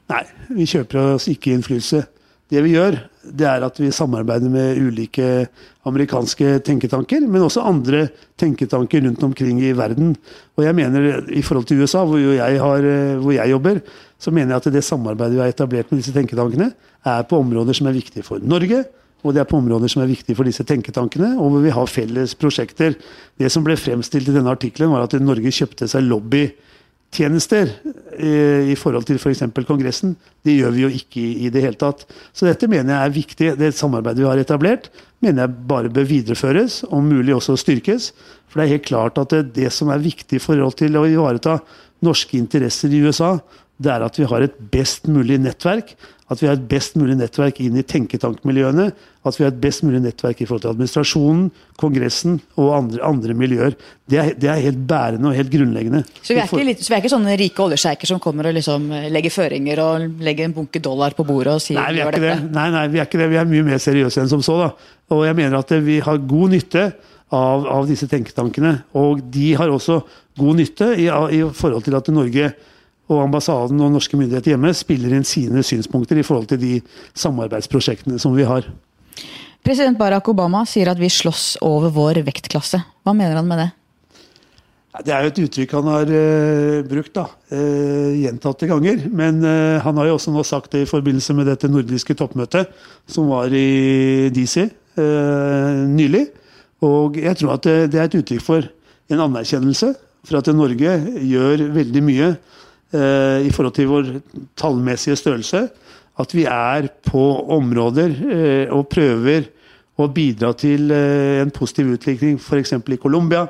Nei, 0.09 0.21
vi 0.57 0.65
kjøper 0.69 1.15
oss 1.15 1.27
ikke 1.29 1.53
innflytelse. 1.53 2.05
Det 2.53 2.61
vi 2.65 2.75
gjør, 2.75 2.97
det 3.25 3.47
er 3.49 3.63
at 3.65 3.79
vi 3.81 3.91
samarbeider 3.93 4.51
med 4.51 4.79
ulike 4.81 5.47
amerikanske 5.85 6.59
tenketanker, 6.65 7.25
men 7.27 7.45
også 7.45 7.63
andre 7.65 8.07
tenketanker 8.39 9.05
rundt 9.05 9.23
omkring 9.25 9.61
i 9.63 9.71
verden. 9.77 10.15
Og 10.57 10.65
jeg 10.65 10.75
mener 10.77 11.25
i 11.29 11.43
forhold 11.45 11.67
til 11.69 11.81
USA, 11.81 12.03
hvor 12.05 12.19
jeg, 12.19 12.59
har, 12.61 12.89
hvor 13.21 13.35
jeg 13.35 13.51
jobber, 13.51 13.81
så 14.19 14.31
mener 14.31 14.55
jeg 14.55 14.63
at 14.63 14.73
det 14.73 14.83
samarbeidet 14.83 15.37
vi 15.37 15.43
har 15.43 15.53
etablert 15.53 15.91
med 15.91 16.01
disse 16.01 16.13
tenketankene, 16.15 16.71
er 17.05 17.25
på 17.29 17.39
områder 17.41 17.77
som 17.77 17.89
er 17.89 17.97
viktige 17.97 18.25
for 18.25 18.41
Norge. 18.41 18.83
Og 19.25 19.33
det 19.33 19.41
er 19.41 19.49
på 19.49 19.57
områder 19.57 19.89
som 19.89 20.03
er 20.03 20.11
viktige 20.11 20.37
for 20.37 20.45
disse 20.45 20.63
tenketankene, 20.67 21.33
og 21.41 21.49
hvor 21.49 21.63
vi 21.63 21.73
har 21.73 21.89
felles 21.89 22.35
prosjekter. 22.37 22.93
Det 23.41 23.49
som 23.51 23.65
ble 23.65 23.77
fremstilt 23.79 24.29
i 24.29 24.35
denne 24.35 24.53
artikkelen, 24.53 24.93
var 24.93 25.07
at 25.07 25.17
Norge 25.21 25.53
kjøpte 25.53 25.89
seg 25.89 26.05
lobby 26.05 26.45
tjenester 27.15 27.71
i, 28.19 28.31
i 28.73 28.75
forhold 28.79 29.07
til 29.07 29.19
f.eks. 29.19 29.43
For 29.55 29.67
Kongressen. 29.67 30.15
Det 30.45 30.57
gjør 30.57 30.75
vi 30.75 30.85
jo 30.85 30.91
ikke 30.99 31.23
i, 31.45 31.49
det 31.53 31.63
hele 31.63 31.79
tatt. 31.79 32.05
Så 32.35 32.47
dette 32.47 32.69
mener 32.71 32.93
jeg 32.93 33.09
er 33.09 33.15
viktig. 33.15 33.49
Det 33.59 33.71
samarbeidet 33.75 34.23
vi 34.23 34.29
har 34.29 34.41
etablert, 34.41 34.91
mener 35.23 35.45
jeg 35.45 35.67
bare 35.71 35.91
bør 35.93 36.07
videreføres, 36.09 36.83
om 36.93 37.07
mulig 37.09 37.35
også 37.35 37.57
styrkes. 37.59 38.11
For 38.49 38.59
det 38.61 38.67
er 38.67 38.75
helt 38.75 38.89
klart 38.89 39.21
at 39.21 39.35
det 39.55 39.71
som 39.73 39.91
er 39.93 40.03
viktig 40.03 40.39
i 40.39 40.43
forhold 40.43 40.77
til 40.79 40.99
å 40.99 41.07
ivareta 41.09 41.59
norske 42.05 42.37
interesser 42.37 42.93
i 42.93 43.01
USA, 43.05 43.37
det 43.81 43.91
er 43.91 44.05
at 44.05 44.15
vi 44.19 44.27
har 44.29 44.45
et 44.45 44.55
best 44.71 45.09
mulig 45.11 45.39
nettverk 45.43 45.95
at 46.33 46.41
vi 46.41 46.47
har 46.49 46.55
et 46.57 46.63
best 46.65 46.95
mulig 46.97 47.13
nettverk 47.19 47.59
inn 47.61 47.75
i 47.77 47.83
tenketankmiljøene. 47.85 48.87
At 49.25 49.37
vi 49.37 49.43
har 49.45 49.51
et 49.51 49.59
best 49.61 49.83
mulig 49.85 49.99
nettverk 50.01 50.41
i 50.41 50.47
forhold 50.47 50.63
til 50.63 50.71
administrasjonen, 50.71 51.51
Kongressen 51.77 52.39
og 52.57 52.71
andre, 52.79 53.01
andre 53.05 53.35
miljøer. 53.37 53.77
Det 54.09 54.19
er, 54.21 54.31
det 54.33 54.49
er, 54.49 54.63
helt 54.63 54.81
bærende 54.89 55.29
og 55.29 55.37
helt 55.37 55.53
grunnleggende. 55.53 56.01
Så 56.21 56.33
vi 56.33 56.41
er 56.41 56.49
ikke, 56.49 56.65
litt, 56.65 56.81
vi 56.81 56.97
er 56.97 57.03
ikke 57.03 57.13
sånne 57.13 57.37
rike 57.41 57.65
oljesjeiker 57.67 58.09
som 58.09 58.21
kommer 58.23 58.49
og 58.49 58.57
liksom 58.57 58.89
legger 59.13 59.33
føringer 59.37 59.83
og 59.85 60.21
legger 60.25 60.49
en 60.49 60.57
bunke 60.57 60.81
dollar 60.81 61.17
på 61.17 61.27
bordet 61.27 61.59
og 61.59 61.63
sier 61.63 61.81
nei, 61.81 61.91
vi 61.93 62.01
er 62.01 62.13
ikke 62.13 62.25
det. 62.25 62.37
Nei, 62.57 62.67
nei, 62.73 62.85
vi 62.93 63.01
er 63.01 63.09
ikke 63.09 63.21
det. 63.21 63.31
Vi 63.33 63.41
er 63.41 63.51
mye 63.53 63.69
mer 63.69 63.81
seriøse 63.85 64.23
enn 64.23 64.31
som 64.33 64.45
så. 64.45 64.57
da. 64.65 64.71
Og 65.13 65.27
jeg 65.27 65.37
mener 65.37 65.61
at 65.61 65.77
vi 65.85 66.01
har 66.05 66.23
god 66.33 66.57
nytte 66.57 66.89
av, 67.33 67.67
av 67.69 67.89
disse 67.89 68.09
tenketankene. 68.09 68.79
Og 68.97 69.21
de 69.33 69.51
har 69.59 69.69
også 69.69 70.01
god 70.41 70.57
nytte 70.57 70.95
i, 70.97 71.05
i 71.09 71.43
forhold 71.53 71.85
til 71.85 72.01
at 72.01 72.09
Norge 72.13 72.55
og 73.11 73.21
ambassaden 73.21 73.81
og 73.85 73.93
norske 73.93 74.17
myndigheter 74.17 74.55
hjemme 74.55 74.73
spiller 74.73 75.13
inn 75.13 75.27
sine 75.27 75.63
synspunkter 75.65 76.17
i 76.17 76.25
forhold 76.25 76.49
til 76.49 76.61
de 76.61 76.73
samarbeidsprosjektene 77.13 78.19
som 78.21 78.33
vi 78.37 78.47
har. 78.47 78.67
President 79.65 79.97
Barack 79.97 80.27
Obama 80.29 80.61
sier 80.69 80.91
at 80.91 80.99
vi 81.01 81.09
slåss 81.09 81.55
over 81.65 81.93
vår 81.93 82.21
vektklasse. 82.25 82.81
Hva 83.05 83.13
mener 83.17 83.37
han 83.39 83.49
med 83.49 83.63
det? 83.63 83.71
Det 85.03 85.11
er 85.11 85.25
jo 85.25 85.31
et 85.31 85.39
uttrykk 85.43 85.73
han 85.75 85.89
har 85.91 86.11
uh, 86.13 86.85
brukt 86.87 87.11
da, 87.17 87.25
uh, 87.51 88.11
gjentatte 88.15 88.69
ganger. 88.69 89.03
Men 89.11 89.41
uh, 89.43 89.81
han 89.83 89.97
har 89.99 90.07
jo 90.07 90.15
også 90.15 90.31
nå 90.31 90.45
sagt 90.47 90.71
det 90.75 90.85
i 90.85 90.89
forbindelse 90.89 91.35
med 91.35 91.49
dette 91.49 91.69
nordiske 91.71 92.15
toppmøtet 92.15 92.71
som 93.11 93.27
var 93.33 93.51
i 93.51 94.31
DC 94.31 94.69
nylig. 94.95 96.21
Og 96.87 97.17
jeg 97.19 97.35
tror 97.35 97.57
at 97.57 97.65
det, 97.67 97.73
det 97.91 97.99
er 97.99 98.05
et 98.07 98.13
uttrykk 98.21 98.43
for 98.45 98.63
en 99.11 99.23
anerkjennelse 99.25 99.89
for 100.25 100.39
at 100.39 100.47
Norge 100.55 100.93
gjør 101.19 101.65
veldig 101.75 102.03
mye 102.05 102.29
i 102.93 103.49
forhold 103.51 103.73
til 103.75 103.89
vår 103.89 104.09
tallmessige 104.55 105.17
størrelse, 105.19 105.65
at 106.21 106.35
vi 106.35 106.45
er 106.47 106.87
på 107.05 107.23
områder 107.55 108.13
eh, 108.31 108.73
og 108.73 108.87
prøver 108.91 109.49
å 109.99 110.07
bidra 110.11 110.53
til 110.57 110.91
eh, 110.93 111.41
en 111.41 111.51
positiv 111.55 111.91
utvikling, 111.95 112.39
f.eks. 112.39 112.75
i 112.77 113.01
Colombia, 113.01 113.45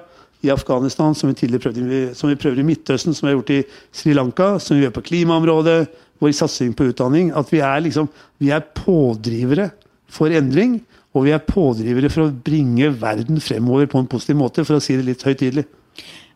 i 0.45 0.51
Afghanistan, 0.53 1.15
som 1.17 1.31
vi, 1.31 1.57
prøvde, 1.57 2.01
som 2.17 2.29
vi 2.29 2.37
prøver 2.37 2.61
i 2.61 2.65
Midtøsten, 2.65 3.15
som 3.17 3.25
vi 3.25 3.31
har 3.31 3.39
gjort 3.39 3.53
i 3.55 3.61
Sri 3.93 4.13
Lanka, 4.13 4.55
som 4.61 4.77
vi 4.77 4.85
gjør 4.85 4.97
på 4.97 5.05
klimaområdet, 5.07 5.79
vår 6.21 6.35
satsing 6.37 6.75
på 6.77 6.91
utdanning. 6.91 7.31
At 7.37 7.49
vi 7.53 7.63
er, 7.65 7.79
liksom, 7.85 8.09
vi 8.41 8.51
er 8.53 8.65
pådrivere 8.77 9.71
for 10.11 10.33
endring, 10.33 10.77
og 11.15 11.25
vi 11.25 11.33
er 11.33 11.41
pådrivere 11.41 12.11
for 12.13 12.27
å 12.27 12.35
bringe 12.45 12.91
verden 13.01 13.41
fremover 13.41 13.89
på 13.89 14.01
en 14.01 14.09
positiv 14.11 14.37
måte, 14.37 14.65
for 14.67 14.77
å 14.77 14.83
si 14.83 14.97
det 14.99 15.07
litt 15.07 15.25
høytidelig. 15.25 15.65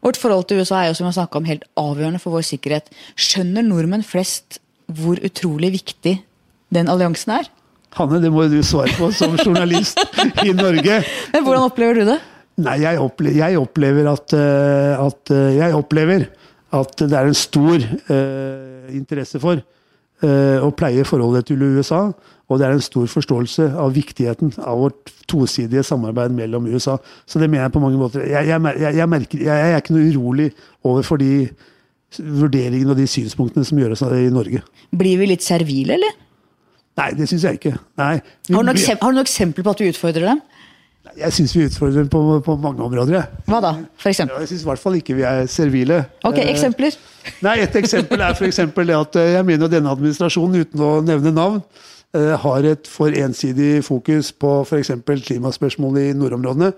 Vårt 0.06 0.20
forhold 0.20 0.48
til 0.48 0.62
USA 0.62 0.84
er 0.84 0.92
jo 0.92 0.98
som 0.98 1.10
jeg 1.10 1.28
om 1.36 1.48
helt 1.48 1.66
avgjørende 1.80 2.22
for 2.24 2.38
vår 2.38 2.46
sikkerhet. 2.48 2.90
Skjønner 3.20 3.66
nordmenn 3.66 4.06
flest 4.06 4.62
hvor 4.90 5.20
utrolig 5.22 5.74
viktig 5.76 6.16
den 6.74 6.90
alliansen 6.90 7.36
er? 7.36 7.50
Hanne, 7.98 8.20
det 8.22 8.30
må 8.32 8.46
du 8.50 8.60
svare 8.66 8.94
på 8.98 9.10
som 9.18 9.36
journalist 9.42 10.00
i 10.48 10.54
Norge. 10.54 11.02
Men 11.34 11.46
Hvordan 11.46 11.66
opplever 11.66 12.00
du 12.00 12.12
det? 12.12 12.20
Nei, 12.60 12.76
jeg 12.84 13.00
opplever, 13.02 13.40
jeg 13.40 13.60
opplever 13.60 14.10
at, 14.12 14.36
eh, 14.36 14.94
at, 15.00 15.32
eh, 15.32 15.58
Jeg 15.58 15.76
opplever 15.78 16.28
at 16.76 17.02
det 17.02 17.16
er 17.18 17.26
en 17.26 17.38
stor 17.38 17.82
uh, 17.82 18.90
interesse 18.94 19.40
for 19.42 19.58
uh, 19.58 20.58
å 20.62 20.70
pleie 20.78 21.02
forholdet 21.08 21.48
til 21.50 21.64
USA. 21.66 22.12
Og 22.50 22.58
det 22.58 22.66
er 22.66 22.74
en 22.74 22.82
stor 22.82 23.06
forståelse 23.10 23.68
av 23.78 23.94
viktigheten 23.94 24.56
av 24.58 24.80
vårt 24.82 25.12
tosidige 25.30 25.84
samarbeid 25.86 26.34
mellom 26.34 26.66
USA. 26.72 26.98
Så 27.30 27.42
det 27.42 27.50
mener 27.50 27.68
jeg 27.68 27.76
på 27.76 27.84
mange 27.84 28.00
måter. 28.02 28.26
Jeg, 28.26 28.48
jeg, 28.50 28.96
jeg, 28.98 29.10
merker, 29.10 29.44
jeg 29.46 29.74
er 29.74 29.78
ikke 29.78 29.94
noe 29.94 30.08
urolig 30.10 30.48
overfor 30.84 31.22
de 31.22 31.50
vurderingene 32.18 32.96
og 32.96 32.98
de 32.98 33.06
synspunktene 33.10 33.68
som 33.68 33.78
gjøres 33.78 34.02
i 34.02 34.32
Norge. 34.34 34.64
Blir 34.98 35.22
vi 35.22 35.30
litt 35.30 35.46
servile, 35.46 36.00
eller? 36.00 36.18
Nei, 37.00 37.12
det 37.16 37.30
syns 37.30 37.46
jeg 37.46 37.60
ikke. 37.60 37.76
Nei. 38.02 38.16
Vi, 38.48 38.56
har, 38.56 38.64
du 38.66 38.72
noen, 38.72 38.82
har, 38.82 38.98
du 38.98 39.20
noe 39.20 39.28
eksempler 39.28 39.66
på 39.66 39.76
at 39.76 39.84
du 39.84 39.86
utfordrer 39.92 40.32
dem? 40.32 40.42
Jeg 41.20 41.34
syns 41.34 41.54
vi 41.56 41.64
utfordrer 41.66 42.04
dem 42.04 42.10
på, 42.12 42.22
på, 42.46 42.56
mange 42.60 42.84
områder. 42.84 43.16
Jeg. 43.16 43.44
Hva 43.48 43.62
da? 43.64 43.72
For 44.02 44.12
eksempel? 44.12 44.42
Jeg 44.44 44.52
syns 44.52 44.66
i 44.66 44.68
hvert 44.68 44.82
fall 44.82 44.98
ikke 45.00 45.16
vi 45.18 45.24
er 45.28 45.46
servile. 45.50 46.02
Ok, 46.28 46.42
eh, 46.42 46.50
Eksempler? 46.52 46.98
Nei, 47.46 47.56
Et 47.64 47.78
eksempel 47.80 48.26
er 48.26 48.36
for 48.36 48.84
det 48.84 48.98
at 48.98 49.22
eh, 49.22 49.32
jeg 49.38 49.48
mener 49.48 49.72
denne 49.72 49.94
administrasjonen, 49.94 50.66
uten 50.66 50.84
å 50.86 50.92
nevne 51.06 51.34
navn, 51.36 51.62
har 52.16 52.66
et 52.66 52.88
for 52.90 53.14
ensidig 53.14 53.84
fokus 53.86 54.32
på 54.34 54.62
f.eks. 54.66 54.92
klimaspørsmål 55.06 56.00
i 56.02 56.14
nordområdene. 56.18 56.72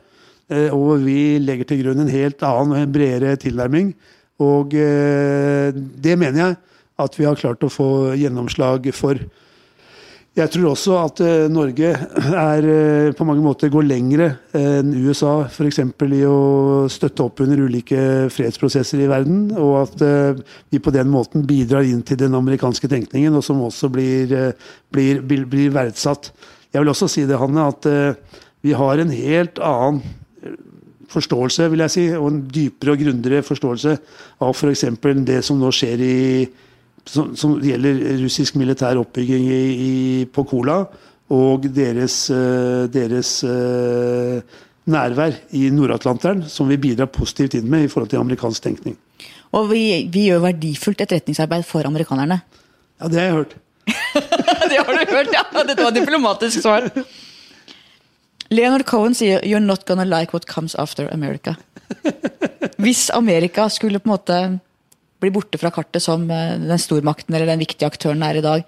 Eh, 0.52 0.72
og 0.76 1.06
vi 1.06 1.40
legger 1.40 1.70
til 1.70 1.86
grunn 1.86 2.04
en 2.04 2.12
helt 2.12 2.44
annen 2.44 2.76
og 2.76 2.82
en 2.82 2.92
bredere 2.94 3.38
tilnærming. 3.40 3.94
Og 4.42 4.74
eh, 4.76 5.72
det 5.72 6.18
mener 6.20 6.42
jeg 6.44 6.58
at 7.02 7.18
vi 7.18 7.28
har 7.28 7.40
klart 7.40 7.64
å 7.64 7.72
få 7.72 7.90
gjennomslag 8.20 8.92
for. 8.96 9.20
Jeg 10.32 10.48
tror 10.48 10.70
også 10.70 10.94
at 10.96 11.20
uh, 11.26 11.50
Norge 11.52 11.90
er, 12.56 12.64
uh, 12.64 13.16
på 13.18 13.26
mange 13.28 13.44
måter 13.44 13.72
går 13.72 13.84
lengre 13.84 14.30
enn 14.56 14.94
USA 15.04 15.42
f.eks. 15.50 15.82
i 15.84 16.22
å 16.24 16.88
støtte 16.92 17.26
opp 17.26 17.42
under 17.44 17.60
ulike 17.60 18.30
fredsprosesser 18.32 19.04
i 19.04 19.10
verden, 19.12 19.50
og 19.60 19.74
at 19.82 20.06
uh, 20.08 20.40
vi 20.72 20.80
på 20.80 20.94
den 20.96 21.12
måten 21.12 21.44
bidrar 21.50 21.84
inn 21.84 22.00
til 22.08 22.22
den 22.24 22.40
amerikanske 22.40 22.88
tenkningen, 22.88 23.36
og 23.36 23.44
som 23.44 23.60
også 23.66 23.92
blir, 23.92 24.32
blir, 24.96 25.20
blir, 25.28 25.68
verdsatt. 25.76 26.32
Jeg 26.72 26.80
vil 26.80 26.94
også 26.94 27.12
si 27.12 27.28
det, 27.28 27.36
Hanne, 27.36 27.68
at 27.68 27.92
vi 28.64 28.72
har 28.78 29.04
en 29.04 29.12
helt 29.12 29.60
annen 29.60 30.00
forståelse, 31.12 31.68
vil 31.74 31.84
jeg 31.84 31.92
si, 31.92 32.08
og 32.16 32.30
en 32.30 32.42
dypere 32.48 32.96
og 32.96 33.04
grundigere 33.04 33.44
forståelse 33.44 33.98
av 34.48 34.56
f.eks. 34.56 34.86
det 35.28 35.42
som 35.44 35.60
nå 35.60 35.76
skjer 35.76 36.08
i 36.08 36.20
som, 37.05 37.36
som, 37.36 37.55
gjelder 37.62 38.01
russisk 38.22 38.58
militær 38.60 39.00
oppbygging 39.01 39.48
i, 39.50 39.62
i, 39.72 39.93
på 40.25 40.46
Kola 40.50 40.81
og 41.31 41.65
deres, 41.72 42.25
uh, 42.34 42.86
deres 42.91 43.38
uh, 43.48 44.41
nærvær 44.91 45.38
i 45.58 45.70
Nord-Atlanteren, 45.74 46.43
som 46.50 46.70
vi 46.70 46.79
bidrar 46.81 47.12
positivt 47.13 47.55
inn 47.60 47.70
med 47.72 47.86
i 47.86 47.91
forhold 47.91 48.12
til 48.12 48.22
amerikansk 48.22 48.67
tenkning. 48.67 48.98
Og 49.55 49.67
vi, 49.72 49.81
vi 50.12 50.27
gjør 50.29 50.46
verdifullt 50.48 51.03
etterretningsarbeid 51.03 51.65
for 51.67 51.88
amerikanerne. 51.88 52.41
Ja, 53.01 53.10
det 53.12 53.20
har 53.20 53.27
jeg 53.27 53.38
hørt. 53.39 53.58
det 54.72 54.77
har 54.79 54.93
du 54.93 55.13
hørt, 55.15 55.34
ja! 55.34 55.43
Dette 55.65 55.81
var 55.81 55.91
et 55.91 56.00
diplomatisk 56.00 56.63
svar. 56.63 56.88
Leonard 58.51 58.84
Cohen 58.84 59.15
sier 59.15 59.39
'You're 59.39 59.63
not 59.63 59.86
gonna 59.88 60.03
like 60.03 60.34
what 60.34 60.46
comes 60.46 60.75
after 60.75 61.08
America'. 61.08 61.55
Hvis 62.77 63.10
Amerika 63.10 63.70
skulle 63.70 64.00
på 64.00 64.10
en 64.10 64.12
måte 64.12 64.60
bli 65.22 65.32
borte 65.34 65.60
fra 65.62 65.72
kartet 65.74 66.04
som 66.04 66.25
eh, 66.30 66.58
den 66.60 66.82
stormakten 66.82 67.36
eller 67.36 67.50
den 67.50 67.62
viktige 67.62 67.90
aktøren 67.90 68.24
er 68.25 68.40
i 68.40 68.46
dag, 68.46 68.66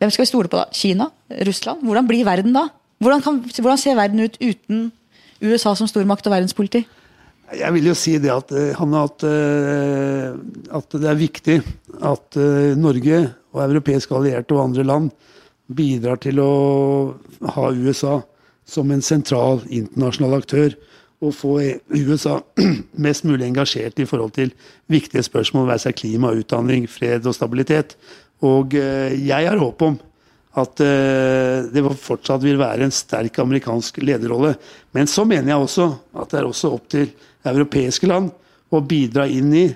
hvem 0.00 0.10
skal 0.10 0.24
vi 0.24 0.30
stole 0.30 0.50
på 0.50 0.58
da? 0.58 0.66
Kina? 0.74 1.08
Russland? 1.46 1.84
Hvordan 1.86 2.08
blir 2.08 2.26
verden 2.26 2.54
da? 2.56 2.66
Hvordan, 3.02 3.22
kan, 3.24 3.40
hvordan 3.46 3.80
ser 3.80 3.98
verden 3.98 4.22
ut 4.24 4.36
uten 4.42 4.90
USA 5.44 5.74
som 5.78 5.88
stormakt 5.90 6.26
og 6.26 6.34
verdenspoliti? 6.34 6.84
Jeg 7.54 7.70
vil 7.76 7.86
jo 7.90 7.94
si 7.98 8.16
det 8.18 8.32
at, 8.32 8.50
Hanna, 8.78 9.04
at, 9.06 9.24
eh, 9.28 10.34
at 10.74 10.96
det 10.98 11.10
er 11.10 11.20
viktig 11.20 11.58
at 12.02 12.38
Norge 12.80 13.20
og 13.54 13.62
europeiske 13.68 14.16
allierte 14.16 14.56
og 14.56 14.64
andre 14.64 14.86
land 14.86 15.12
bidrar 15.70 16.18
til 16.20 16.40
å 16.42 16.52
ha 17.54 17.68
USA 17.70 18.18
som 18.66 18.90
en 18.90 19.04
sentral 19.04 19.62
internasjonal 19.68 20.40
aktør. 20.40 20.74
Og 21.22 21.34
få 21.36 21.58
USA 21.94 22.40
mest 23.06 23.26
mulig 23.28 23.46
engasjert 23.46 24.00
i 24.02 24.08
forhold 24.08 24.34
til 24.36 24.50
viktige 24.90 25.22
spørsmål, 25.24 25.68
være 25.70 25.86
seg 25.86 25.98
klima, 26.00 26.32
utdanning, 26.34 26.88
fred 26.90 27.26
og 27.28 27.36
stabilitet. 27.36 27.94
Og 28.44 28.74
eh, 28.78 29.14
jeg 29.24 29.48
har 29.48 29.60
håp 29.60 29.86
om 29.86 30.00
at 30.60 30.80
eh, 30.84 31.66
det 31.74 31.82
fortsatt 31.98 32.42
vil 32.44 32.58
være 32.60 32.86
en 32.86 32.94
sterk 32.94 33.38
amerikansk 33.42 33.98
lederrolle. 34.04 34.54
Men 34.94 35.10
så 35.10 35.24
mener 35.26 35.54
jeg 35.54 35.68
også 35.68 35.88
at 36.22 36.34
det 36.34 36.40
er 36.40 36.50
også 36.50 36.74
opp 36.76 36.90
til 36.94 37.08
europeiske 37.44 38.10
land 38.10 38.30
å 38.74 38.82
bidra 38.82 39.26
inn 39.30 39.52
i, 39.54 39.66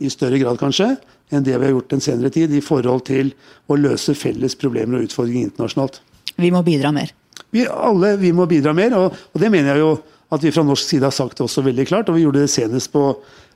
i 0.00 0.10
større 0.12 0.40
grad 0.40 0.60
kanskje, 0.60 0.94
enn 1.32 1.44
det 1.44 1.56
vi 1.56 1.66
har 1.66 1.72
gjort 1.74 1.94
den 1.94 2.04
senere 2.04 2.30
tid, 2.32 2.52
i 2.52 2.64
forhold 2.64 3.06
til 3.08 3.32
å 3.66 3.78
løse 3.78 4.14
felles 4.16 4.56
problemer 4.58 5.00
og 5.00 5.08
utfordringer 5.08 5.48
internasjonalt. 5.48 6.00
Vi 6.36 6.52
må 6.52 6.60
bidra 6.66 6.92
mer. 6.94 7.12
Vi, 7.54 7.64
alle 7.66 8.14
vi 8.20 8.32
må 8.36 8.46
bidra 8.50 8.74
mer, 8.76 8.94
og, 8.98 9.16
og, 9.32 9.40
det 9.40 9.50
mener 9.52 9.74
jeg 9.74 9.84
jo 9.84 9.90
at 10.32 10.42
vi 10.42 10.52
fra 10.54 10.64
norsk 10.66 10.88
side 10.88 11.06
har 11.06 11.14
sagt 11.14 11.38
det 11.38 11.46
også 11.46 11.64
veldig 11.66 11.86
klart. 11.88 12.08
Og 12.10 12.18
vi 12.18 12.24
gjorde 12.24 12.42
det 12.44 12.52
senest 12.52 12.92
på 12.94 13.02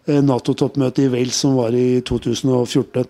eh, 0.06 0.20
Nato-toppmøtet 0.22 1.06
i 1.06 1.12
Wales 1.12 1.40
som 1.42 1.56
var 1.58 1.74
i 1.76 2.00
2014. 2.06 3.08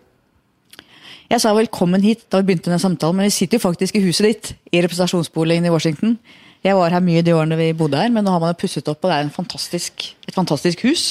Jeg 1.31 1.43
sa 1.45 1.53
velkommen 1.55 2.03
hit 2.03 2.25
da 2.33 2.41
vi 2.41 2.49
begynte 2.49 2.71
denne 2.71 2.83
samtalen, 2.83 3.21
men 3.21 3.29
vi 3.29 3.35
sitter 3.37 3.61
jo 3.61 3.69
faktisk 3.69 3.97
i 3.97 4.03
huset 4.03 4.27
ditt, 4.27 4.53
i 4.75 4.81
representasjonsboligen 4.83 5.69
i 5.69 5.71
Washington. 5.71 6.17
Jeg 6.67 6.75
var 6.77 6.91
her 6.93 7.05
mye 7.05 7.23
de 7.23 7.37
årene 7.37 7.57
vi 7.61 7.71
bodde 7.77 8.01
her, 8.01 8.11
men 8.13 8.27
nå 8.27 8.33
har 8.35 8.43
man 8.43 8.51
jo 8.51 8.59
pusset 8.65 8.89
opp, 8.91 9.05
og 9.05 9.13
det 9.13 9.19
er 9.19 9.31
fantastisk, 9.37 10.09
et 10.27 10.35
fantastisk 10.35 10.83
hus. 10.89 11.05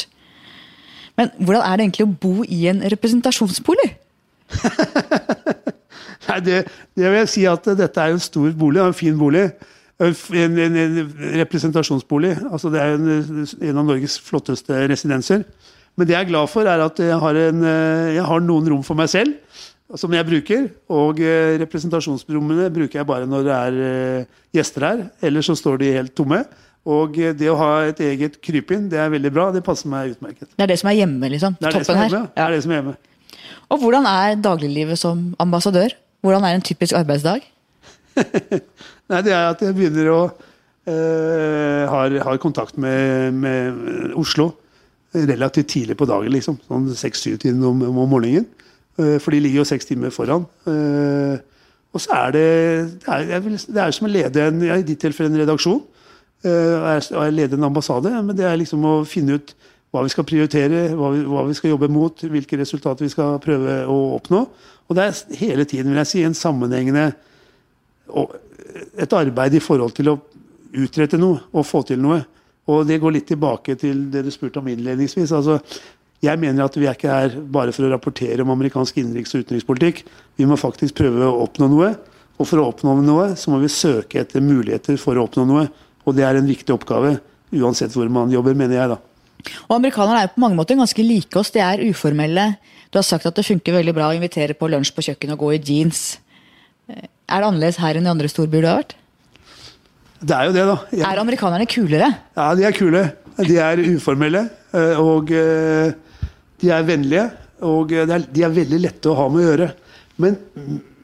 Men 1.17 1.31
hvordan 1.39 1.63
er 1.63 1.79
det 1.79 1.85
egentlig 1.87 2.05
å 2.05 2.17
bo 2.25 2.43
i 2.43 2.59
en 2.71 2.83
representasjonsbolig? 2.91 3.87
Nei, 6.27 6.37
det, 6.45 6.59
det, 6.93 7.05
vil 7.05 7.17
jeg 7.21 7.31
si 7.31 7.45
at 7.49 7.65
dette 7.79 8.03
er 8.03 8.13
en 8.13 8.21
stor 8.23 8.51
bolig, 8.59 8.81
en 8.83 8.95
fin 8.95 9.17
bolig. 9.17 9.47
En, 9.99 10.59
en, 10.63 10.77
en 10.79 10.99
representasjonsbolig. 11.41 12.37
Altså 12.47 12.71
det 12.71 12.79
er 12.79 12.93
en, 12.95 13.09
en, 13.43 13.79
av 13.81 13.83
Norges 13.83 14.15
flotteste 14.23 14.85
residenser. 14.87 15.43
Men 15.99 16.07
det 16.07 16.15
jeg 16.15 16.23
er 16.23 16.29
glad 16.29 16.47
for, 16.47 16.69
er 16.69 16.79
at 16.85 17.01
jeg 17.03 17.17
har, 17.19 17.35
jeg 17.35 18.23
har 18.29 18.45
noen 18.45 18.69
rom 18.71 18.85
for 18.87 18.95
meg 18.95 19.11
selv 19.11 19.35
som 19.97 20.13
jeg 20.13 20.27
bruker. 20.27 20.65
Og 20.93 21.21
eh, 21.23 21.57
representasjonsrommene 21.63 22.69
bruker 22.73 23.01
jeg 23.01 23.09
bare 23.09 23.29
når 23.29 23.45
det 23.47 23.55
er 23.55 23.77
eh, 23.85 24.41
gjester 24.55 24.85
her. 24.85 25.05
Ellers 25.25 25.49
så 25.49 25.57
står 25.57 25.81
de 25.81 25.93
helt 25.95 26.13
tomme. 26.17 26.43
Og 26.89 27.17
eh, 27.19 27.33
det 27.37 27.49
å 27.51 27.57
ha 27.59 27.71
et 27.89 28.01
eget 28.05 28.37
krypinn, 28.45 28.87
det 28.91 29.01
er 29.01 29.11
veldig 29.13 29.33
bra. 29.33 29.49
Det 29.55 29.63
passer 29.65 29.89
meg 29.91 30.15
utmerket. 30.15 30.51
Det 30.53 30.65
er 30.65 30.73
det 30.73 30.79
som 30.81 30.91
er 30.91 30.99
hjemme, 31.01 31.31
liksom? 31.33 31.57
Det 31.59 31.71
er 31.71 31.79
det 31.79 31.87
som 31.87 31.97
er 31.97 32.05
hjemme. 32.05 32.21
Ja. 32.21 32.33
Det 32.35 32.45
er 32.45 32.55
det 32.55 32.65
som 32.65 32.75
er 32.75 32.81
hjemme. 32.81 32.97
Og 33.69 33.81
hvordan 33.81 34.09
er 34.09 34.37
dagliglivet 34.41 35.01
som 35.01 35.29
ambassadør? 35.41 35.93
Hvordan 36.25 36.45
er 36.45 36.57
en 36.57 36.65
typisk 36.65 36.97
arbeidsdag? 36.97 37.45
Nei, 39.09 39.23
det 39.25 39.33
er 39.33 39.47
at 39.49 39.61
jeg 39.65 39.73
begynner 39.73 40.11
å 40.13 40.21
øh, 40.29 41.83
har, 41.89 42.15
har, 42.27 42.41
kontakt 42.41 42.77
med, 42.77 43.33
med, 43.33 44.13
Oslo 44.19 44.51
relativt 45.13 45.71
tidlig 45.73 45.97
på 45.97 46.05
dagen, 46.05 46.29
liksom. 46.35 46.59
Sånn 46.67 46.85
seks-syv-tiden 46.93 47.63
om, 47.65 47.81
om, 47.89 48.03
morgenen. 48.11 48.45
Uh, 48.99 49.15
for 49.17 49.33
de 49.33 49.39
ligger 49.41 49.63
jo 49.63 49.65
seks 49.65 49.87
timer 49.89 50.13
foran. 50.13 50.43
Uh, 50.67 51.39
og 51.89 52.03
så 52.03 52.13
er 52.19 52.35
det 52.35 52.49
det 53.01 53.15
er, 53.15 53.41
vil, 53.41 53.55
det 53.57 53.81
er 53.81 53.95
som 53.95 54.05
å 54.05 54.11
lede 54.11 54.43
en, 54.51 54.59
i 54.61 54.85
ditt 54.85 55.01
tilfelle 55.01 55.31
en 55.31 55.39
redaksjon. 55.41 55.79
Uh, 56.45 56.99
jeg 56.99 57.33
lede 57.33 57.57
en 57.57 57.65
ambassade. 57.71 58.11
Men 58.13 58.37
det 58.37 58.45
er 58.45 58.59
liksom 58.61 58.85
å 58.85 58.93
finne 59.09 59.39
ut 59.39 59.55
hva 59.89 60.03
vi 60.05 60.13
skal 60.13 60.27
prioritere, 60.29 60.83
hva 60.93 61.09
vi, 61.15 61.23
hva 61.25 61.47
vi, 61.47 61.55
skal 61.57 61.73
jobbe 61.73 61.89
mot, 61.89 62.21
hvilke 62.29 62.59
resultater 62.61 63.07
vi 63.07 63.09
skal 63.15 63.41
prøve 63.41 63.79
å 63.89 63.97
oppnå. 64.19 64.43
Og 64.85 64.97
det 64.97 65.07
er 65.07 65.39
hele 65.39 65.65
tiden 65.65 65.89
vil 65.89 66.03
jeg 66.03 66.11
si, 66.11 66.21
en 66.27 66.37
sammenhengende 66.37 67.07
et 68.97 69.13
arbeid 69.15 69.55
i 69.55 69.63
forhold 69.63 69.95
til 69.97 70.11
å 70.11 70.17
utrette 70.79 71.17
noe 71.17 71.45
og 71.51 71.65
få 71.65 71.83
til 71.87 72.01
noe. 72.01 72.19
Og 72.69 72.83
det 72.85 72.99
går 73.01 73.15
litt 73.15 73.29
tilbake 73.31 73.75
til 73.79 74.05
det 74.13 74.25
du 74.27 74.31
spurte 74.33 74.61
om 74.61 74.67
innledningsvis. 74.69 75.31
altså 75.33 75.59
jeg 76.19 76.35
mener 76.35 76.65
at 76.65 76.75
vi 76.75 76.83
er 76.83 76.97
ikke 76.97 77.11
her 77.11 77.35
bare 77.47 77.71
for 77.71 77.87
å 77.87 77.91
rapportere 77.93 78.43
om 78.43 78.51
amerikansk 78.51 78.97
innenriks- 78.99 79.31
og 79.35 79.45
utenrikspolitikk. 79.45 80.01
Vi 80.35 80.47
må 80.47 80.57
faktisk 80.59 80.97
prøve 80.99 81.23
å 81.23 81.45
oppnå 81.45 81.69
noe. 81.71 81.93
Og 82.39 82.47
for 82.47 82.59
å 82.59 82.69
oppnå 82.71 82.97
noe, 83.03 83.33
så 83.39 83.51
må 83.51 83.59
vi 83.63 83.71
søke 83.71 84.19
etter 84.21 84.43
muligheter 84.43 84.99
for 84.99 85.15
å 85.15 85.25
oppnå 85.27 85.45
noe. 85.47 85.67
Og 86.03 86.15
det 86.15 86.25
er 86.27 86.39
en 86.39 86.47
viktig 86.47 86.75
oppgave, 86.75 87.17
uansett 87.55 87.95
hvor 87.95 88.11
man 88.11 88.31
jobber, 88.31 88.55
mener 88.55 88.75
jeg, 88.75 88.91
da. 88.91 88.99
Og 89.69 89.77
Amerikanerne 89.77 90.19
er 90.19 90.27
jo 90.27 90.35
på 90.35 90.43
mange 90.43 90.59
måter 90.59 90.79
ganske 90.79 91.03
like 91.03 91.39
oss. 91.39 91.51
De 91.55 91.63
er 91.63 91.85
uformelle. 91.87 92.49
Du 92.91 92.99
har 92.99 93.07
sagt 93.07 93.27
at 93.29 93.39
det 93.39 93.47
funker 93.47 93.79
veldig 93.79 93.95
bra 93.95 94.09
å 94.11 94.15
invitere 94.17 94.57
på 94.59 94.67
lunsj 94.71 94.91
på 94.95 95.05
kjøkkenet 95.07 95.37
og 95.37 95.45
gå 95.45 95.53
i 95.55 95.61
jeans. 95.63 96.03
Eh, 96.89 97.07
er 97.29 97.41
det 97.41 97.49
annerledes 97.49 97.79
her 97.81 97.99
enn 97.99 98.07
i 98.07 98.11
andre 98.11 98.31
storbyer 98.31 98.65
du 98.65 98.69
har 98.69 98.81
vært? 98.81 98.95
Det 100.19 100.35
er 100.35 100.49
jo 100.49 100.55
det, 100.55 100.67
da. 100.67 100.77
Jeg... 100.91 101.05
Er 101.07 101.21
amerikanerne 101.21 101.67
kulere? 101.69 102.11
Ja, 102.35 102.49
de 102.57 102.67
er 102.67 102.75
kule. 102.75 103.03
De 103.39 103.57
er 103.63 103.83
uformelle. 103.95 104.45
Eh, 104.75 104.99
og 104.99 105.31
eh, 105.31 105.93
de 106.59 106.71
er 106.75 106.87
vennlige. 106.87 107.25
Og 107.69 107.91
de 107.91 108.43
er 108.45 108.55
veldig 108.55 108.79
lette 108.79 109.11
å 109.11 109.17
ha 109.17 109.27
med 109.31 109.43
å 109.43 109.49
gjøre. 109.49 109.67
Men, 110.23 110.37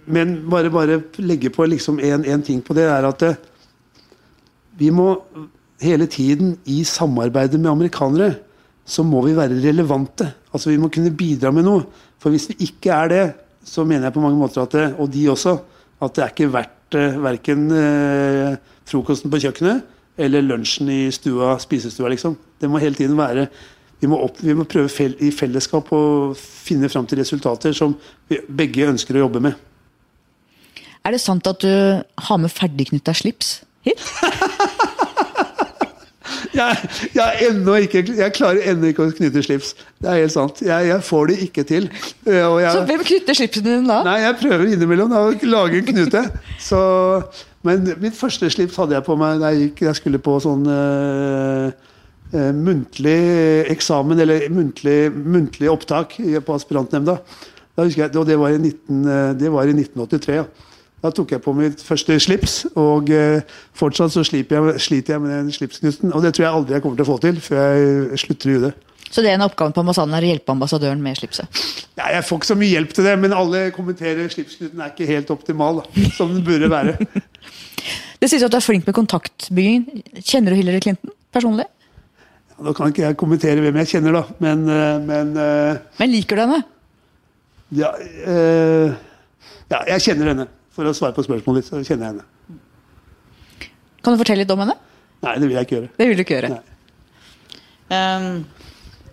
men 0.08 0.38
bare, 0.52 0.72
bare 0.72 1.02
legge 1.24 1.52
på 1.52 1.68
liksom 1.68 2.00
én 2.04 2.44
ting 2.48 2.62
på 2.64 2.76
det, 2.76 2.86
er 2.88 3.08
at 3.08 3.26
vi 4.80 4.88
må 4.92 5.10
hele 5.84 6.08
tiden 6.12 6.56
i 6.72 6.82
samarbeidet 6.88 7.60
med 7.60 7.72
amerikanere, 7.72 8.38
så 8.86 9.04
må 9.04 9.24
vi 9.26 9.36
være 9.36 9.60
relevante. 9.64 10.28
Altså 10.54 10.70
Vi 10.70 10.80
må 10.80 10.90
kunne 10.94 11.12
bidra 11.16 11.52
med 11.52 11.66
noe. 11.68 11.86
For 12.22 12.32
hvis 12.32 12.50
vi 12.52 12.70
ikke 12.70 12.94
er 12.94 13.12
det, 13.12 13.24
så 13.66 13.84
mener 13.84 14.08
jeg 14.08 14.16
på 14.16 14.24
mange 14.24 14.40
måter 14.40 14.64
at 14.64 14.76
det, 14.76 14.86
og 15.00 15.10
de 15.12 15.26
også, 15.34 15.58
at 16.04 16.16
det 16.16 16.24
er 16.24 16.34
ikke 16.34 16.52
verdt 16.54 16.98
eh, 16.98 17.20
verken 17.24 17.70
eh, 17.72 18.58
frokosten 18.90 19.32
på 19.32 19.42
kjøkkenet 19.46 19.94
eller 20.22 20.46
lunsjen 20.46 20.90
i 20.92 21.00
stua, 21.12 21.58
spisestua, 21.60 22.10
liksom. 22.14 22.38
Det 22.60 22.70
må 22.72 22.80
hele 22.80 22.96
tiden 22.96 23.18
være 23.20 23.50
Vi 24.00 24.10
må, 24.12 24.18
opp, 24.22 24.38
vi 24.44 24.54
må 24.54 24.66
prøve 24.68 24.92
fel, 24.92 25.14
i 25.24 25.30
fellesskap 25.32 25.88
å 25.96 26.36
finne 26.36 26.90
fram 26.92 27.08
til 27.08 27.22
resultater 27.22 27.74
som 27.74 27.94
vi 28.28 28.42
begge 28.44 28.90
ønsker 28.92 29.16
å 29.16 29.24
jobbe 29.24 29.40
med. 29.48 29.56
Er 31.08 31.16
det 31.16 31.22
sant 31.24 31.48
at 31.48 31.64
du 31.64 32.04
har 32.28 32.42
med 32.44 32.52
ferdigknytta 32.52 33.16
slips 33.16 33.62
hit? 33.88 34.04
jeg, 36.56 36.90
jeg, 37.16 37.86
ikke, 37.86 38.04
jeg, 38.18 38.34
klarer 38.36 38.70
ennå 38.72 38.92
ikke 38.92 39.08
å 39.08 39.14
knytte 39.16 39.44
slips. 39.46 39.74
Det 40.02 40.12
er 40.12 40.22
helt 40.24 40.34
sant. 40.34 40.62
Jeg, 40.66 40.90
jeg 40.90 41.06
får 41.06 41.32
det 41.32 41.38
ikke 41.46 41.66
til. 41.68 41.90
så 42.76 42.84
hvem 42.90 43.04
knytter 43.08 43.38
slipsen 43.38 43.66
din 43.66 43.90
da? 43.90 44.02
Nei, 44.08 44.20
Jeg 44.24 44.38
prøver 44.42 44.76
innimellom 44.76 45.12
da, 45.14 45.24
å 45.30 45.50
lage 45.52 45.82
en 45.82 45.90
knute. 45.90 46.24
Så, 46.64 46.80
men 47.68 47.90
mitt 48.04 48.18
første 48.18 48.50
slips 48.54 48.78
hadde 48.82 48.98
jeg 48.98 49.08
på 49.08 49.18
meg 49.20 49.42
da 49.44 49.52
jeg, 49.54 49.70
gikk, 49.70 49.84
jeg 49.90 50.00
skulle 50.02 50.22
på 50.24 50.38
sånn 50.44 50.68
uh, 50.70 51.72
uh, 52.36 52.54
muntlig 52.56 53.18
eksamen, 53.74 54.22
eller 54.26 54.48
muntlig, 54.54 55.00
muntlig 55.16 55.72
opptak 55.72 56.18
på 56.20 56.60
aspirantnemnda. 56.60 57.20
Da 57.76 57.84
husker 57.84 58.06
jeg, 58.06 58.16
og 58.16 58.30
det 58.30 58.40
var 58.40 58.56
i, 58.56 58.62
19, 58.62 59.04
uh, 59.04 59.34
det 59.38 59.52
var 59.54 59.68
i 59.68 59.76
1983. 59.76 60.40
ja. 60.40 60.48
Da 61.06 61.12
tok 61.14 61.36
jeg 61.36 61.42
på 61.46 61.54
mitt 61.54 61.82
første 61.86 62.16
slips, 62.24 62.54
og 62.82 63.12
eh, 63.14 63.44
fortsatt 63.78 64.10
så 64.10 64.24
jeg, 64.26 64.48
sliter 64.82 65.14
jeg 65.14 65.22
med 65.22 65.34
den 65.36 65.52
slipsknuten. 65.54 66.10
Og 66.18 66.24
det 66.26 66.32
tror 66.34 66.48
jeg 66.48 66.58
aldri 66.58 66.74
jeg 66.74 66.82
kommer 66.82 66.98
til 66.98 67.06
å 67.06 67.10
få 67.12 67.18
til 67.22 67.38
før 67.46 67.62
jeg 67.78 68.22
slutter 68.24 68.50
i 68.50 68.56
UD. 68.58 68.66
Så 69.14 69.22
det 69.22 69.30
er 69.30 69.38
en 69.38 69.46
oppgave 69.46 69.76
på 69.76 69.84
ambassaden 69.84 70.16
er 70.18 70.26
å 70.26 70.32
hjelpe 70.32 70.56
ambassadøren 70.56 71.04
med 71.04 71.20
slipset? 71.20 71.62
Ja, 71.94 72.10
jeg 72.16 72.26
får 72.26 72.42
ikke 72.42 72.50
så 72.50 72.58
mye 72.58 72.72
hjelp 72.72 72.98
til 72.98 73.06
det, 73.06 73.14
men 73.22 73.38
alle 73.38 73.62
kommenterer 73.76 74.34
slipsknuten 74.34 74.82
er 74.82 74.96
ikke 74.96 75.12
helt 75.12 75.30
optimal, 75.36 75.84
da, 75.84 76.10
som 76.18 76.34
den 76.34 76.42
burde 76.48 76.72
være. 76.74 76.98
det 78.24 78.32
sies 78.32 78.44
at 78.48 78.52
du 78.52 78.58
er 78.58 78.66
flink 78.66 78.90
med 78.90 78.98
kontaktbygging. 78.98 79.86
Kjenner 80.26 80.56
du 80.56 80.60
Hillary 80.64 80.82
Clinton 80.88 81.14
personlig? 81.36 81.70
Ja, 82.56 82.66
da 82.66 82.74
kan 82.74 82.90
ikke 82.90 83.06
jeg 83.06 83.22
kommentere 83.22 83.62
hvem 83.62 83.78
jeg 83.84 83.94
kjenner, 83.94 84.24
da, 84.24 84.26
men 84.42 84.66
eh, 84.74 85.00
Men, 85.06 85.34
uh, 85.38 85.98
men 86.02 86.16
liker 86.18 86.40
du 86.40 86.48
henne? 86.48 86.62
Ja, 87.78 87.94
uh, 87.94 88.96
ja, 89.70 89.86
jeg 89.94 90.10
kjenner 90.10 90.34
henne. 90.34 90.50
For 90.76 90.88
å 90.88 90.94
svare 90.96 91.16
på 91.16 91.24
spørsmålet 91.24 91.64
ditt, 91.64 91.72
så 91.72 91.82
kjenner 91.82 92.10
jeg 92.10 92.16
henne. 92.16 92.60
Kan 94.04 94.14
du 94.14 94.20
fortelle 94.20 94.44
litt 94.44 94.52
om 94.54 94.62
henne? 94.62 94.76
Nei, 95.24 95.38
det 95.40 95.48
vil 95.48 95.56
jeg 95.56 95.68
ikke 95.68 95.78
gjøre. 95.78 95.92
Det 95.96 96.08
vil 96.10 96.20
du 96.20 96.24
ikke 96.26 96.36
gjøre. 96.38 96.60
Um, 97.90 98.28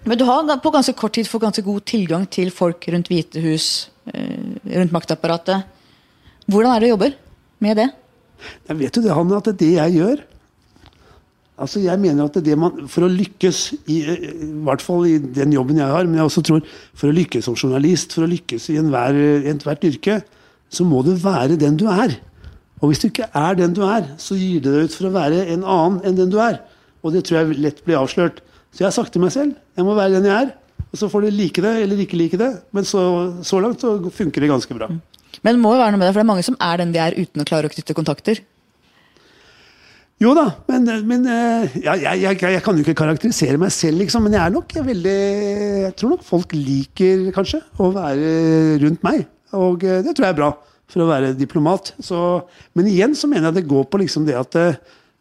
men 0.08 0.18
du 0.18 0.24
har 0.26 0.48
på 0.64 0.72
ganske 0.74 0.96
kort 0.98 1.14
tid 1.14 1.28
fått 1.30 1.44
ganske 1.44 1.64
god 1.64 1.86
tilgang 1.86 2.26
til 2.26 2.50
folk 2.54 2.88
rundt 2.92 3.08
Hvite 3.12 3.40
hus, 3.44 3.68
uh, 4.10 4.58
rundt 4.74 4.94
maktapparatet. 4.94 5.70
Hvordan 6.50 6.74
er 6.74 6.82
det 6.82 6.90
du 6.90 6.94
jobber 6.96 7.16
med 7.62 7.78
det? 7.78 7.88
Jeg 8.66 8.78
vet 8.80 8.98
jo 8.98 9.04
det, 9.04 9.14
Hanne, 9.14 9.38
at 9.38 9.48
det 9.48 9.54
er 9.54 9.60
det 9.62 9.72
jeg 9.76 9.98
gjør. 10.00 10.26
Altså 11.62 11.82
jeg 11.84 12.00
mener 12.00 12.26
at 12.26 12.36
det 12.42 12.54
man, 12.58 12.86
For 12.90 13.06
å 13.06 13.10
lykkes, 13.12 13.58
i, 13.86 14.00
i 14.02 14.52
hvert 14.66 14.82
fall 14.82 15.06
i 15.06 15.18
den 15.22 15.52
jobben 15.54 15.78
jeg 15.78 15.94
har, 15.94 16.08
men 16.08 16.18
jeg 16.18 16.26
også 16.26 16.42
tror 16.48 16.62
for 16.90 17.10
å 17.10 17.16
lykkes 17.16 17.46
som 17.46 17.54
journalist, 17.54 18.16
for 18.16 18.26
å 18.26 18.30
lykkes 18.30 18.70
i 18.72 18.78
enhver, 18.80 19.18
ethvert 19.52 19.84
yrke, 19.86 20.22
så 20.72 20.86
må 20.88 21.02
du 21.04 21.12
være 21.20 21.58
den 21.60 21.76
du 21.80 21.86
er. 21.92 22.16
Og 22.82 22.90
hvis 22.90 23.02
du 23.02 23.08
ikke 23.10 23.28
er 23.38 23.58
den 23.58 23.74
du 23.76 23.84
er, 23.86 24.08
så 24.18 24.34
gir 24.38 24.62
det 24.62 24.72
deg 24.72 24.88
ut 24.88 24.96
for 24.96 25.08
å 25.08 25.14
være 25.14 25.44
en 25.52 25.62
annen 25.62 26.00
enn 26.08 26.18
den 26.18 26.32
du 26.32 26.40
er. 26.42 26.58
Og 27.02 27.14
det 27.14 27.26
tror 27.26 27.42
jeg 27.42 27.60
lett 27.62 27.82
blir 27.86 28.00
avslørt. 28.00 28.40
Så 28.72 28.82
jeg 28.82 28.88
har 28.88 28.96
sagt 28.96 29.12
til 29.14 29.22
meg 29.22 29.34
selv 29.34 29.54
jeg 29.76 29.86
må 29.86 29.94
være 29.96 30.16
den 30.16 30.28
jeg 30.28 30.48
er. 30.48 30.54
Og 30.92 31.00
så 31.00 31.08
får 31.08 31.24
du 31.24 31.32
like 31.32 31.62
det 31.64 31.72
eller 31.84 32.00
ikke 32.04 32.18
like 32.20 32.40
det. 32.40 32.50
Men 32.74 32.88
så, 32.88 33.02
så 33.46 33.60
langt 33.62 33.84
så 33.84 33.96
funker 34.12 34.44
det 34.44 34.50
ganske 34.50 34.76
bra. 34.76 34.90
Men 35.42 35.56
det 35.56 35.62
må 35.62 35.72
jo 35.74 35.80
være 35.80 35.94
noe 35.94 36.00
med 36.00 36.08
det, 36.08 36.14
for 36.14 36.20
det 36.20 36.26
er 36.26 36.32
mange 36.32 36.46
som 36.46 36.58
er 36.60 36.80
den 36.82 36.92
de 36.92 37.00
er 37.00 37.16
uten 37.16 37.42
å 37.42 37.46
klare 37.48 37.68
å 37.68 37.72
knytte 37.72 37.96
kontakter. 37.96 38.42
Jo 40.22 40.34
da, 40.38 40.44
men, 40.68 40.86
men 41.08 41.24
ja, 41.26 41.96
jeg, 41.98 42.20
jeg, 42.20 42.36
jeg, 42.44 42.62
kan 42.62 42.76
jo 42.76 42.84
ikke 42.84 42.98
karakterisere 43.00 43.58
meg 43.58 43.72
selv, 43.74 43.98
liksom. 44.04 44.26
Men 44.26 44.36
jeg 44.36 44.42
er 44.44 44.54
nok 44.54 44.74
veldig 44.86 45.16
Jeg 45.86 45.94
tror 45.98 46.12
nok 46.12 46.26
folk 46.26 46.52
liker 46.54 47.24
kanskje 47.34 47.62
å 47.82 47.88
være 47.94 48.28
rundt 48.84 49.02
meg. 49.06 49.24
Og 49.58 49.82
det 49.82 50.14
tror 50.14 50.26
jeg 50.26 50.32
er 50.32 50.38
bra 50.38 50.52
for 50.92 51.04
å 51.04 51.08
være 51.08 51.32
diplomat. 51.36 51.94
Så, 52.02 52.18
men 52.76 52.90
igjen 52.90 53.16
så 53.16 53.30
mener 53.30 53.50
jeg 53.50 53.62
det 53.62 53.70
går 53.70 53.86
på 53.88 54.02
liksom 54.02 54.26
det 54.28 54.36
at 54.38 54.52
det, 54.56 54.66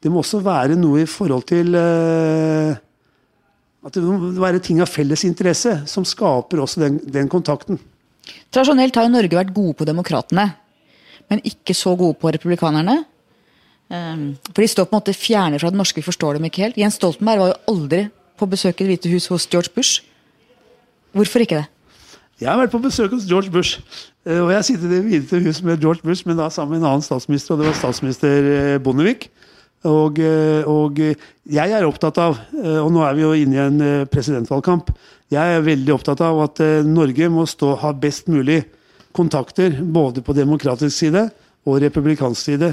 det 0.04 0.12
må 0.12 0.22
også 0.24 0.42
være 0.44 0.78
noe 0.80 1.04
i 1.04 1.10
forhold 1.10 1.46
til 1.52 1.78
uh, 1.78 2.74
At 3.86 3.96
det 3.96 4.04
må 4.04 4.32
være 4.42 4.62
ting 4.64 4.82
av 4.84 4.90
felles 4.92 5.24
interesse 5.28 5.80
som 5.90 6.06
skaper 6.08 6.62
også 6.64 6.84
den, 6.84 7.00
den 7.06 7.30
kontakten. 7.32 7.80
Tradisjonelt 8.54 8.98
har 8.98 9.08
jo 9.08 9.14
Norge 9.16 9.38
vært 9.38 9.56
gode 9.56 9.78
på 9.80 9.88
demokratene, 9.88 10.52
men 11.32 11.42
ikke 11.48 11.74
så 11.78 11.96
gode 11.98 12.20
på 12.22 12.30
republikanerne. 12.36 13.00
Um, 13.92 14.38
for 14.52 14.62
de 14.64 14.70
står 14.72 14.88
på 14.88 14.94
en 14.94 15.02
måte 15.02 15.16
fjerne 15.18 15.60
fra 15.60 15.72
det 15.72 15.80
norske, 15.80 16.00
vi 16.00 16.06
forstår 16.06 16.38
dem 16.38 16.46
ikke 16.48 16.68
helt. 16.68 16.78
Jens 16.80 17.00
Stoltenberg 17.00 17.42
var 17.42 17.52
jo 17.52 17.74
aldri 17.74 18.06
på 18.40 18.48
besøk 18.50 18.80
i 18.80 18.86
Det 18.86 18.92
hvite 18.94 19.12
hus 19.12 19.28
hos 19.34 19.48
George 19.52 19.74
Bush. 19.76 20.06
Hvorfor 21.18 21.44
ikke 21.44 21.60
det? 21.60 21.68
Jeg 22.42 22.50
har 22.50 22.58
vært 22.58 22.74
på 22.74 22.82
besøk 22.82 23.12
hos 23.14 23.28
George 23.30 23.52
Bush. 23.54 23.78
Eh, 24.26 24.40
og 24.42 24.50
jeg 24.50 24.66
sitter 24.72 24.96
i 24.98 25.02
hvite 25.06 25.40
hus 25.46 25.60
med 25.62 25.82
George 25.84 26.02
Bush, 26.02 26.26
men 26.26 26.40
da 26.40 26.48
sammen 26.50 26.80
med 26.80 26.82
en 26.82 26.96
annen 26.96 27.06
statsminister, 27.06 27.54
og 27.54 27.62
det 27.62 27.68
var 27.70 27.78
statsminister 27.78 28.48
eh, 28.50 28.78
Bondevik. 28.82 29.28
Og, 29.86 30.18
eh, 30.18 30.66
og, 30.66 30.98
jeg 30.98 31.76
er 31.78 31.86
opptatt 31.86 32.18
av, 32.22 32.40
og 32.62 32.90
nå 32.94 33.04
er 33.06 33.16
vi 33.18 33.24
jo 33.24 33.32
inne 33.38 33.58
i 33.58 33.62
en 33.62 34.10
presidentvalgkamp, 34.10 34.90
jeg 35.34 35.56
er 35.56 35.64
veldig 35.66 35.94
opptatt 35.96 36.22
av 36.26 36.42
at 36.44 36.60
Norge 36.86 37.30
må 37.34 37.46
stå, 37.50 37.72
ha 37.82 37.94
best 37.98 38.28
mulig 38.30 38.60
kontakter 39.16 39.78
både 39.82 40.22
på 40.26 40.36
demokratisk 40.38 40.94
side 40.94 41.24
og 41.66 41.80
republikansk 41.82 42.50
side 42.52 42.70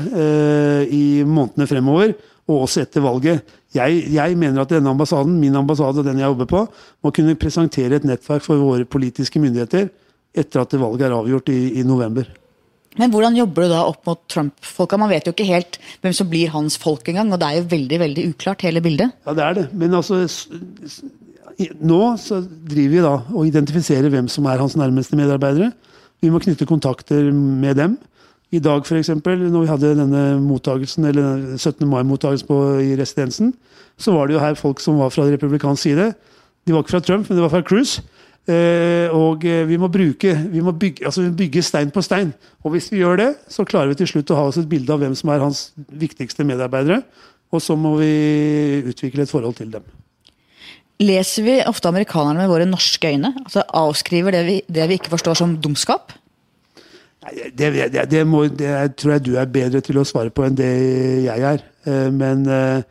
i 0.91 1.23
månedene 1.23 1.69
fremover, 1.71 2.13
og 2.49 2.65
også 2.65 2.83
etter 2.87 3.05
valget. 3.05 3.55
Jeg, 3.77 4.03
jeg, 4.15 4.37
mener 4.41 4.63
at 4.65 4.73
denne 4.73 4.91
ambassaden, 4.91 5.37
min 5.41 5.57
ambassade 5.59 6.01
og 6.01 6.07
den 6.07 6.21
jeg 6.21 6.31
jobber 6.31 6.49
på, 6.49 6.65
må 7.05 7.13
kunne 7.15 7.37
presentere 7.39 8.01
et 8.01 8.09
nettverk 8.09 8.45
for 8.45 8.61
våre 8.61 8.89
politiske 8.89 9.41
myndigheter 9.43 9.91
etter 10.39 10.63
at 10.63 10.77
valget 10.81 11.09
er 11.09 11.17
avgjort 11.17 11.53
i, 11.53 11.61
i 11.81 11.85
november. 11.87 12.29
Men 12.99 13.13
hvordan 13.13 13.37
jobber 13.37 13.67
du 13.67 13.73
da 13.73 13.85
opp 13.87 14.09
mot 14.09 14.21
Trump-folka? 14.33 14.99
Man 14.99 15.13
vet 15.13 15.29
jo 15.29 15.35
ikke 15.35 15.47
helt 15.47 15.79
hvem 16.03 16.15
som 16.17 16.29
blir 16.31 16.51
hans 16.55 16.79
folk 16.81 17.07
engang, 17.11 17.31
og 17.31 17.41
det 17.41 17.49
er 17.49 17.61
jo 17.61 17.69
veldig 17.71 18.01
veldig 18.03 18.25
uklart, 18.33 18.65
hele 18.67 18.83
bildet. 18.83 19.15
Ja, 19.29 19.37
det 19.37 19.45
er 19.45 19.59
det. 19.61 19.67
Men 19.79 19.95
altså 20.01 20.25
Nå 21.59 22.01
så 22.23 22.37
driver 22.47 22.93
vi 22.93 23.01
da 23.03 23.15
og 23.35 23.47
identifiserer 23.49 24.13
hvem 24.13 24.29
som 24.31 24.47
er 24.47 24.61
hans 24.63 24.77
nærmeste 24.79 25.19
medarbeidere. 25.19 25.73
Vi 26.23 26.31
må 26.31 26.39
knytte 26.43 26.67
kontakter 26.71 27.33
med 27.35 27.79
dem. 27.79 27.97
I 28.49 28.61
dag, 28.65 28.87
f.eks., 28.87 29.11
når 29.13 29.61
vi 29.61 29.69
hadde 29.69 29.95
denne 29.99 30.23
mottagelsen, 30.41 31.05
eller 31.11 31.59
17. 31.59 31.85
mai-mottagelsen 31.89 32.81
i 32.81 32.95
residensen, 32.97 33.53
så 34.01 34.15
var 34.15 34.29
det 34.29 34.39
jo 34.39 34.41
her 34.41 34.57
folk 34.57 34.81
som 34.81 34.97
var 35.03 35.13
fra 35.13 35.27
republikansk 35.29 35.83
side. 35.83 36.13
De 36.65 36.73
var 36.73 36.85
ikke 36.85 36.97
fra 36.97 37.05
Trump, 37.05 37.29
men 37.29 37.37
de 37.37 37.45
var 37.45 37.53
fra 37.53 37.65
Cruise. 37.67 38.01
Eh, 38.49 39.13
og 39.13 39.45
eh, 39.45 39.67
vi 39.69 39.77
må 39.77 39.91
bruke 39.93 40.31
vi 40.49 40.63
må 40.65 40.73
bygge, 40.73 41.05
altså 41.05 41.27
bygge 41.37 41.61
stein 41.67 41.91
på 41.93 42.01
stein. 42.01 42.31
Og 42.65 42.73
hvis 42.73 42.89
vi 42.89 43.03
gjør 43.03 43.21
det, 43.21 43.29
så 43.53 43.67
klarer 43.69 43.93
vi 43.93 43.99
til 44.01 44.09
slutt 44.09 44.33
å 44.33 44.39
ha 44.39 44.47
oss 44.49 44.57
et 44.57 44.71
bilde 44.71 44.95
av 44.95 45.03
hvem 45.03 45.13
som 45.19 45.29
er 45.35 45.45
hans 45.45 45.67
viktigste 45.77 46.47
medarbeidere. 46.49 47.03
Og 47.53 47.61
så 47.65 47.77
må 47.77 47.99
vi 48.01 48.09
utvikle 48.89 49.27
et 49.27 49.33
forhold 49.33 49.59
til 49.61 49.69
dem. 49.75 49.85
Leser 51.05 51.45
vi 51.45 51.59
ofte 51.69 51.93
amerikanerne 51.93 52.41
med 52.41 52.51
våre 52.51 52.67
norske 52.69 53.13
øyne? 53.13 53.35
Altså 53.45 53.63
Avskriver 53.77 54.35
det 54.35 54.43
vi, 54.49 54.57
det 54.67 54.89
vi 54.89 54.97
ikke 54.99 55.13
forstår 55.13 55.37
som 55.39 55.55
dumskap? 55.63 56.17
Det, 57.19 57.71
det, 57.91 58.05
det, 58.11 58.21
må, 58.25 58.45
det, 58.47 58.71
tror 58.97 59.17
jeg 59.17 59.25
du 59.27 59.33
er 59.41 59.51
bedre 59.51 59.83
til 59.85 59.99
å 59.99 60.07
svare 60.07 60.31
på 60.31 60.45
enn 60.47 60.59
det 60.59 60.71
jeg 61.27 61.45
er. 61.51 61.65
Eh, 61.89 62.07
men, 62.15 62.45
eh, 62.47 62.85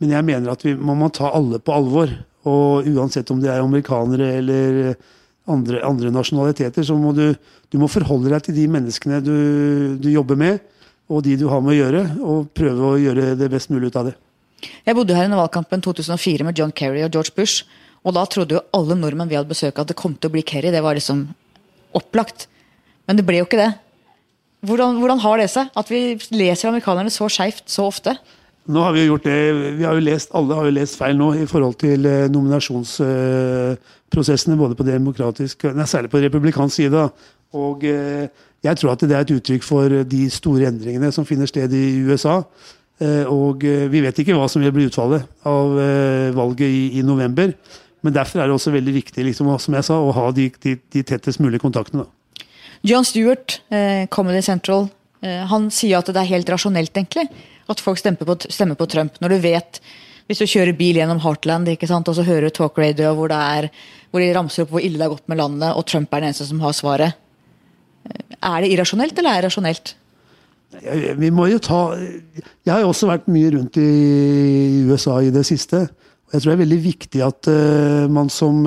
men 0.00 0.14
jeg 0.16 0.26
mener 0.26 0.54
at 0.54 0.64
vi 0.64 0.72
man 0.74 0.98
må 1.02 1.10
ta 1.12 1.30
alle 1.36 1.60
på 1.60 1.74
alvor. 1.76 2.12
Og 2.46 2.86
uansett 2.88 3.30
om 3.34 3.42
det 3.42 3.50
er 3.52 3.60
amerikanere 3.60 4.30
eller 4.38 4.96
andre, 5.50 5.80
andre 5.86 6.12
nasjonaliteter, 6.14 6.86
så 6.86 6.96
må 6.98 7.12
du, 7.14 7.30
du 7.70 7.78
må 7.78 7.88
forholde 7.90 8.30
deg 8.32 8.46
til 8.46 8.56
de 8.56 8.66
menneskene 8.70 9.20
du, 9.24 9.36
du, 10.00 10.08
jobber 10.10 10.38
med, 10.38 10.62
og 11.10 11.24
de 11.26 11.36
du 11.38 11.46
har 11.50 11.62
med 11.62 11.74
å 11.74 11.78
gjøre, 11.80 12.04
og 12.22 12.48
prøve 12.56 12.92
å 12.92 13.00
gjøre 13.02 13.34
det 13.38 13.50
best 13.52 13.70
mulig 13.74 13.90
ut 13.90 13.98
av 13.98 14.10
det. 14.10 14.16
Jeg 14.86 14.96
bodde 14.98 15.14
her 15.14 15.28
under 15.28 15.42
valgkampen 15.42 15.82
2004 15.84 16.46
med 16.46 16.58
John 16.58 16.74
Kerry 16.74 17.04
og 17.06 17.12
George 17.14 17.34
Bush. 17.36 17.66
Og 18.06 18.14
da 18.14 18.22
trodde 18.30 18.56
jo 18.56 18.62
alle 18.74 18.96
nordmenn 18.98 19.28
vi 19.30 19.36
hadde 19.38 19.50
besøk 19.50 19.78
at 19.82 19.90
det 19.90 19.98
kom 19.98 20.14
til 20.14 20.30
å 20.30 20.34
bli 20.34 20.44
Kerry. 20.46 20.70
Det 20.74 20.82
var 20.82 20.96
liksom 20.98 21.26
opplagt. 21.98 22.46
Men 23.06 23.18
det 23.18 23.26
ble 23.26 23.38
jo 23.40 23.46
ikke 23.46 23.60
det. 23.60 23.72
Hvordan, 24.66 24.96
hvordan 24.98 25.20
har 25.22 25.36
det 25.38 25.50
seg 25.52 25.68
at 25.78 25.90
vi 25.92 26.00
leser 26.34 26.68
amerikanerne 26.70 27.10
så 27.12 27.28
skeivt 27.30 27.70
så 27.70 27.82
ofte? 27.90 28.12
Nå 28.66 28.80
har 28.82 28.92
vi 28.96 29.00
jo 29.04 29.10
gjort 29.12 29.26
det, 29.28 29.36
vi 29.78 29.84
har 29.86 29.94
jo 29.94 30.02
lest, 30.02 30.28
Alle 30.34 30.54
har 30.58 30.64
jo 30.66 30.74
lest 30.74 30.98
feil 30.98 31.16
nå 31.18 31.34
i 31.38 31.46
forhold 31.46 31.74
til 31.78 32.06
eh, 32.06 32.28
nominasjonsprosessene. 32.32 34.56
både 34.58 34.74
på 34.74 34.84
demokratisk, 34.88 35.64
nei, 35.70 35.86
Særlig 35.86 36.10
på 36.10 36.18
republikansk 36.24 36.74
side. 36.74 37.10
Og 37.54 37.84
eh, 37.84 38.28
Jeg 38.64 38.76
tror 38.76 38.90
at 38.92 39.00
det 39.00 39.12
er 39.14 39.20
et 39.22 39.30
uttrykk 39.36 39.62
for 39.62 39.88
de 39.88 40.30
store 40.30 40.66
endringene 40.66 41.12
som 41.12 41.24
finner 41.24 41.46
sted 41.46 41.72
i 41.72 42.00
USA. 42.02 42.42
Eh, 42.98 43.24
og 43.30 43.62
vi 43.62 44.00
vet 44.00 44.18
ikke 44.18 44.34
hva 44.34 44.48
som 44.48 44.62
vil 44.62 44.72
bli 44.74 44.86
utfallet 44.88 45.22
av 45.46 45.68
valget 46.34 46.66
i, 46.66 46.98
i 46.98 47.02
november. 47.02 47.52
Men 48.02 48.14
derfor 48.14 48.40
er 48.40 48.46
det 48.46 48.52
også 48.54 48.70
veldig 48.74 48.94
viktig 48.94 49.24
liksom, 49.24 49.58
som 49.58 49.74
jeg 49.74 49.84
sa, 49.84 50.00
å 50.00 50.12
ha 50.16 50.30
de, 50.34 50.50
de, 50.62 50.76
de 50.92 51.02
tettest 51.06 51.40
mulige 51.40 51.60
kontaktene. 51.62 52.02
Da. 52.02 52.06
John 52.82 53.04
Stewart, 53.04 53.60
eh, 53.68 54.06
Comedy 54.06 54.42
Central, 54.42 54.88
eh, 55.22 55.44
han 55.46 55.70
sier 55.70 55.98
at 55.98 56.10
det 56.10 56.20
er 56.20 56.32
helt 56.34 56.50
rasjonelt, 56.50 56.92
egentlig. 56.92 57.28
At 57.68 57.80
folk 57.82 57.98
stemmer 57.98 58.26
på, 58.26 58.36
stemmer 58.50 58.78
på, 58.78 58.86
Trump. 58.86 59.20
Når 59.20 59.28
du 59.28 59.38
vet 59.38 59.80
Hvis 60.26 60.40
du 60.42 60.44
kjører 60.50 60.74
bil 60.74 60.96
gjennom 60.98 61.20
Heartland 61.22 61.68
ikke 61.70 61.86
sant, 61.86 62.08
og 62.08 62.16
så 62.16 62.24
hører 62.26 62.48
du 62.48 62.50
talk 62.50 62.74
radio 62.82 63.12
hvor, 63.14 63.30
er, 63.30 63.68
hvor 64.10 64.18
de 64.18 64.32
ramser 64.34 64.64
opp 64.64 64.72
hvor 64.74 64.82
ille 64.82 64.98
det 64.98 65.04
har 65.04 65.12
gått 65.12 65.28
med 65.30 65.38
landet, 65.38 65.70
og 65.70 65.86
Trump 65.86 66.10
er 66.10 66.18
den 66.18 66.32
eneste 66.32 66.48
som 66.48 66.58
har 66.64 66.74
svaret. 66.74 67.14
Eh, 68.10 68.34
er 68.42 68.64
det 68.64 68.72
irrasjonelt, 68.72 69.14
eller 69.14 69.30
er 69.30 69.44
det 69.44 69.52
rasjonelt? 69.52 69.94
Vi 71.22 71.30
må 71.30 71.46
jo 71.46 71.60
ta 71.62 71.94
Jeg 71.94 72.72
har 72.72 72.80
jo 72.82 72.90
også 72.90 73.06
vært 73.06 73.30
mye 73.30 73.52
rundt 73.54 73.78
i 73.78 74.82
USA 74.90 75.20
i 75.22 75.30
det 75.30 75.46
siste. 75.46 75.84
Jeg 76.32 76.42
tror 76.42 76.50
det 76.50 76.56
er 76.56 76.64
veldig 76.64 76.82
viktig 76.82 77.22
at 77.22 77.48
man 78.10 78.26
som 78.28 78.66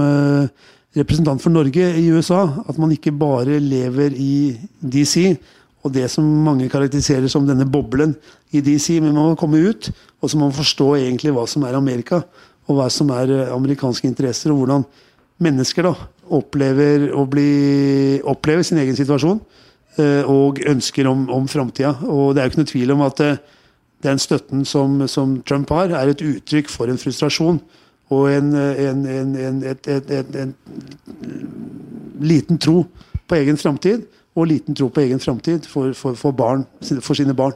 representant 0.97 1.41
for 1.41 1.53
Norge 1.53 1.85
i 1.99 2.09
USA. 2.09 2.45
At 2.67 2.79
man 2.81 2.93
ikke 2.95 3.13
bare 3.15 3.59
lever 3.61 4.15
i 4.15 4.57
DC 4.81 5.37
og 5.83 5.93
det 5.95 6.09
som 6.11 6.25
mange 6.43 6.67
karakteriserer 6.71 7.29
som 7.31 7.45
denne 7.47 7.67
boblen 7.69 8.15
i 8.51 8.61
DC. 8.61 8.97
Men 8.99 9.13
man 9.13 9.31
må 9.31 9.37
komme 9.39 9.61
ut, 9.63 9.91
og 10.19 10.29
så 10.29 10.37
må 10.37 10.49
man 10.49 10.57
forstå 10.57 10.89
egentlig 10.99 11.33
hva 11.35 11.45
som 11.47 11.63
er 11.67 11.77
Amerika. 11.77 12.23
Og 12.69 12.77
hva 12.77 12.89
som 12.93 13.09
er 13.15 13.31
eh, 13.33 13.53
amerikanske 13.53 14.05
interesser, 14.05 14.51
og 14.51 14.61
hvordan 14.61 14.83
mennesker 15.41 15.87
da 15.87 15.95
opplever, 16.35 17.07
bli, 17.31 18.19
opplever 18.27 18.67
sin 18.67 18.77
egen 18.81 18.97
situasjon. 18.97 19.39
Eh, 19.99 20.27
og 20.29 20.59
ønsker 20.69 21.07
om, 21.09 21.25
om 21.33 21.47
framtida. 21.49 21.95
Og 22.05 22.35
det 22.35 22.41
er 22.41 22.47
jo 22.47 22.53
ikke 22.53 22.61
noe 22.61 22.73
tvil 22.73 22.93
om 22.93 23.05
at 23.07 23.23
eh, 23.25 23.39
den 24.05 24.21
støtten 24.21 24.67
som, 24.67 25.01
som 25.11 25.39
Trump 25.47 25.71
har, 25.75 25.95
er 25.95 26.11
et 26.11 26.23
uttrykk 26.23 26.69
for 26.71 26.91
en 26.91 26.99
frustrasjon 26.99 27.57
og 28.09 28.29
en, 28.31 28.53
en, 28.55 29.05
en, 29.05 29.35
en, 29.37 30.53
liten 32.19 32.57
tro 32.57 32.83
på 33.29 33.37
egen 33.37 33.59
framtid, 33.61 34.07
og 34.37 34.49
liten 34.49 34.77
tro 34.77 34.89
på 34.93 35.03
egen 35.03 35.21
framtid 35.21 35.67
for, 35.69 35.93
for, 35.97 36.17
for, 36.17 36.33
for, 37.01 37.13
sine 37.17 37.35
barn. 37.37 37.53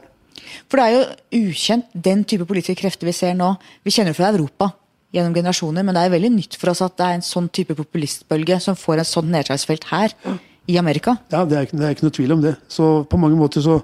For 0.70 0.78
det 0.78 0.84
er 0.84 0.94
jo 0.94 1.48
ukjent, 1.50 1.90
den 1.94 2.24
type 2.28 2.46
politiske 2.46 2.78
krefter 2.78 3.08
vi 3.08 3.14
ser 3.16 3.34
nå. 3.38 3.54
Vi 3.82 3.94
kjenner 3.94 4.12
det 4.12 4.18
fra 4.18 4.30
Europa 4.30 4.70
gjennom 5.14 5.34
generasjoner, 5.34 5.86
men 5.86 5.94
det 5.94 6.02
er 6.04 6.14
veldig 6.14 6.32
nytt 6.34 6.58
for 6.58 6.72
oss 6.72 6.82
at 6.84 6.96
det 6.98 7.06
er 7.06 7.18
en 7.18 7.26
sånn 7.26 7.48
type 7.54 7.76
populistbølge 7.78 8.58
som 8.62 8.78
får 8.78 9.02
et 9.02 9.10
sånt 9.10 9.30
nedslagsfelt 9.30 9.86
her 9.92 10.14
i 10.70 10.78
Amerika. 10.80 11.16
Ja, 11.32 11.44
det 11.48 11.58
er, 11.58 11.70
det 11.70 11.86
er 11.86 11.94
ikke 11.96 12.08
noe 12.08 12.16
tvil 12.18 12.34
om 12.34 12.42
det. 12.44 12.56
Så 12.70 13.04
på 13.10 13.20
mange 13.20 13.38
måter 13.38 13.64
så 13.64 13.78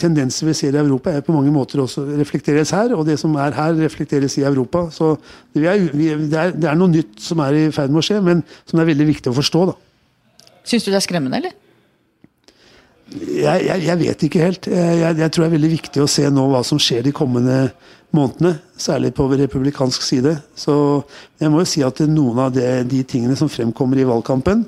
tendenser 0.00 0.48
vi 0.50 0.54
ser 0.56 0.76
i 0.76 0.80
Europa, 0.80 1.12
er 1.12 1.24
på 1.24 1.32
mange 1.32 1.52
måter 1.54 1.80
også 1.80 2.04
reflekteres 2.18 2.72
her. 2.76 2.92
Og 2.96 3.06
det 3.08 3.18
som 3.20 3.34
er 3.40 3.56
her, 3.56 3.76
reflekteres 3.78 4.36
i 4.40 4.44
Europa. 4.44 4.86
Så 4.92 5.14
det 5.54 5.64
er, 5.66 5.86
det 5.94 6.36
er, 6.36 6.52
det 6.56 6.68
er 6.68 6.78
noe 6.78 6.92
nytt 6.92 7.20
som 7.22 7.40
er 7.44 7.56
i 7.56 7.64
ferd 7.74 7.92
med 7.92 8.02
å 8.02 8.06
skje, 8.06 8.20
men 8.24 8.44
som 8.68 8.80
er 8.80 8.90
veldig 8.92 9.08
viktig 9.14 9.32
å 9.32 9.38
forstå. 9.40 9.64
da. 9.72 9.76
Syns 10.68 10.84
du 10.84 10.92
det 10.92 11.00
er 11.00 11.06
skremmende, 11.06 11.40
eller? 11.40 11.56
Jeg, 13.10 13.64
jeg, 13.66 13.82
jeg 13.88 13.98
vet 14.04 14.26
ikke 14.26 14.44
helt. 14.44 14.68
Jeg, 14.70 14.98
jeg, 15.18 15.30
tror 15.32 15.44
det 15.44 15.48
er 15.48 15.56
veldig 15.56 15.72
viktig 15.72 16.02
å 16.02 16.10
se 16.10 16.28
nå 16.30 16.44
hva 16.52 16.60
som 16.66 16.78
skjer 16.78 17.02
de 17.08 17.14
kommende 17.16 17.56
månedene. 18.14 18.54
Særlig 18.78 19.14
på 19.16 19.26
republikansk 19.32 20.04
side. 20.06 20.36
Så 20.54 20.74
jeg 21.40 21.50
må 21.50 21.64
jo 21.64 21.70
si 21.72 21.82
at 21.86 22.04
noen 22.06 22.44
av 22.46 22.54
det, 22.54 22.68
de 22.90 23.02
tingene 23.08 23.38
som 23.38 23.50
fremkommer 23.50 23.98
i 23.98 24.06
valgkampen, 24.06 24.62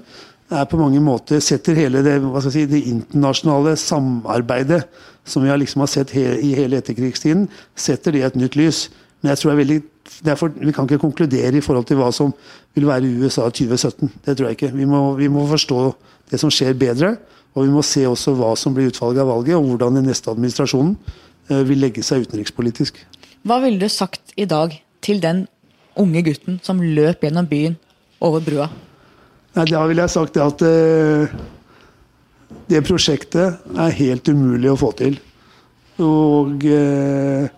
er 0.54 0.68
på 0.68 0.80
mange 0.80 1.00
måter 1.02 1.40
setter 1.44 1.78
hele 1.78 2.02
det, 2.04 2.18
si, 2.48 2.66
det 2.68 2.82
internasjonale 2.90 3.76
samarbeidet 3.80 4.82
som 5.24 5.44
vi 5.44 5.54
liksom 5.56 5.84
har 5.84 5.90
sett 5.90 6.12
he, 6.16 6.24
i 6.42 6.52
hele 6.58 6.80
etterkrigstiden, 6.82 7.48
setter 7.78 8.12
det 8.12 8.22
i 8.22 8.26
et 8.26 8.38
nytt 8.38 8.58
lys. 8.58 8.88
Men 9.22 9.32
jeg 9.32 9.40
tror 9.40 9.50
det 9.50 9.54
er 9.54 9.62
veldig 9.62 9.80
derfor, 10.26 10.52
Vi 10.58 10.72
kan 10.72 10.84
ikke 10.84 10.98
konkludere 10.98 11.56
i 11.56 11.62
forhold 11.62 11.86
til 11.86 11.96
hva 12.00 12.10
som 12.12 12.32
vil 12.74 12.86
være 12.86 13.10
USA 13.22 13.48
2017. 13.48 14.10
Det 14.24 14.36
tror 14.36 14.48
jeg 14.48 14.58
ikke. 14.58 14.72
Vi 14.74 14.84
må, 14.84 15.14
vi 15.14 15.28
må 15.28 15.46
forstå 15.46 15.94
det 16.30 16.40
som 16.40 16.50
skjer 16.50 16.74
bedre. 16.74 17.16
Og 17.54 17.66
vi 17.66 17.72
må 17.72 17.82
se 17.84 18.06
også 18.08 18.34
hva 18.34 18.54
som 18.56 18.74
blir 18.74 18.88
utvalget 18.88 19.22
av 19.22 19.28
valget, 19.28 19.56
og 19.58 19.66
hvordan 19.68 19.98
den 20.00 20.08
neste 20.08 20.30
administrasjonen 20.32 20.94
eh, 21.50 21.62
vil 21.68 21.82
legge 21.84 22.02
seg 22.02 22.24
utenrikspolitisk. 22.24 22.96
Hva 23.44 23.58
ville 23.62 23.82
du 23.82 23.92
sagt 23.92 24.32
i 24.40 24.46
dag 24.48 24.74
til 25.04 25.20
den 25.20 25.46
unge 26.00 26.22
gutten 26.24 26.60
som 26.64 26.80
løp 26.80 27.26
gjennom 27.26 27.48
byen 27.50 27.76
over 28.24 28.40
brua? 28.40 28.70
Nei, 29.52 29.66
Da 29.68 29.84
ville 29.88 30.04
jeg 30.04 30.14
sagt 30.14 30.36
det 30.36 30.44
at 30.44 30.64
uh, 30.64 31.32
det 32.70 32.82
prosjektet 32.86 33.72
er 33.76 33.96
helt 33.98 34.28
umulig 34.32 34.70
å 34.72 34.78
få 34.80 34.92
til. 34.96 35.18
Og 36.00 36.64
uh, 36.64 37.48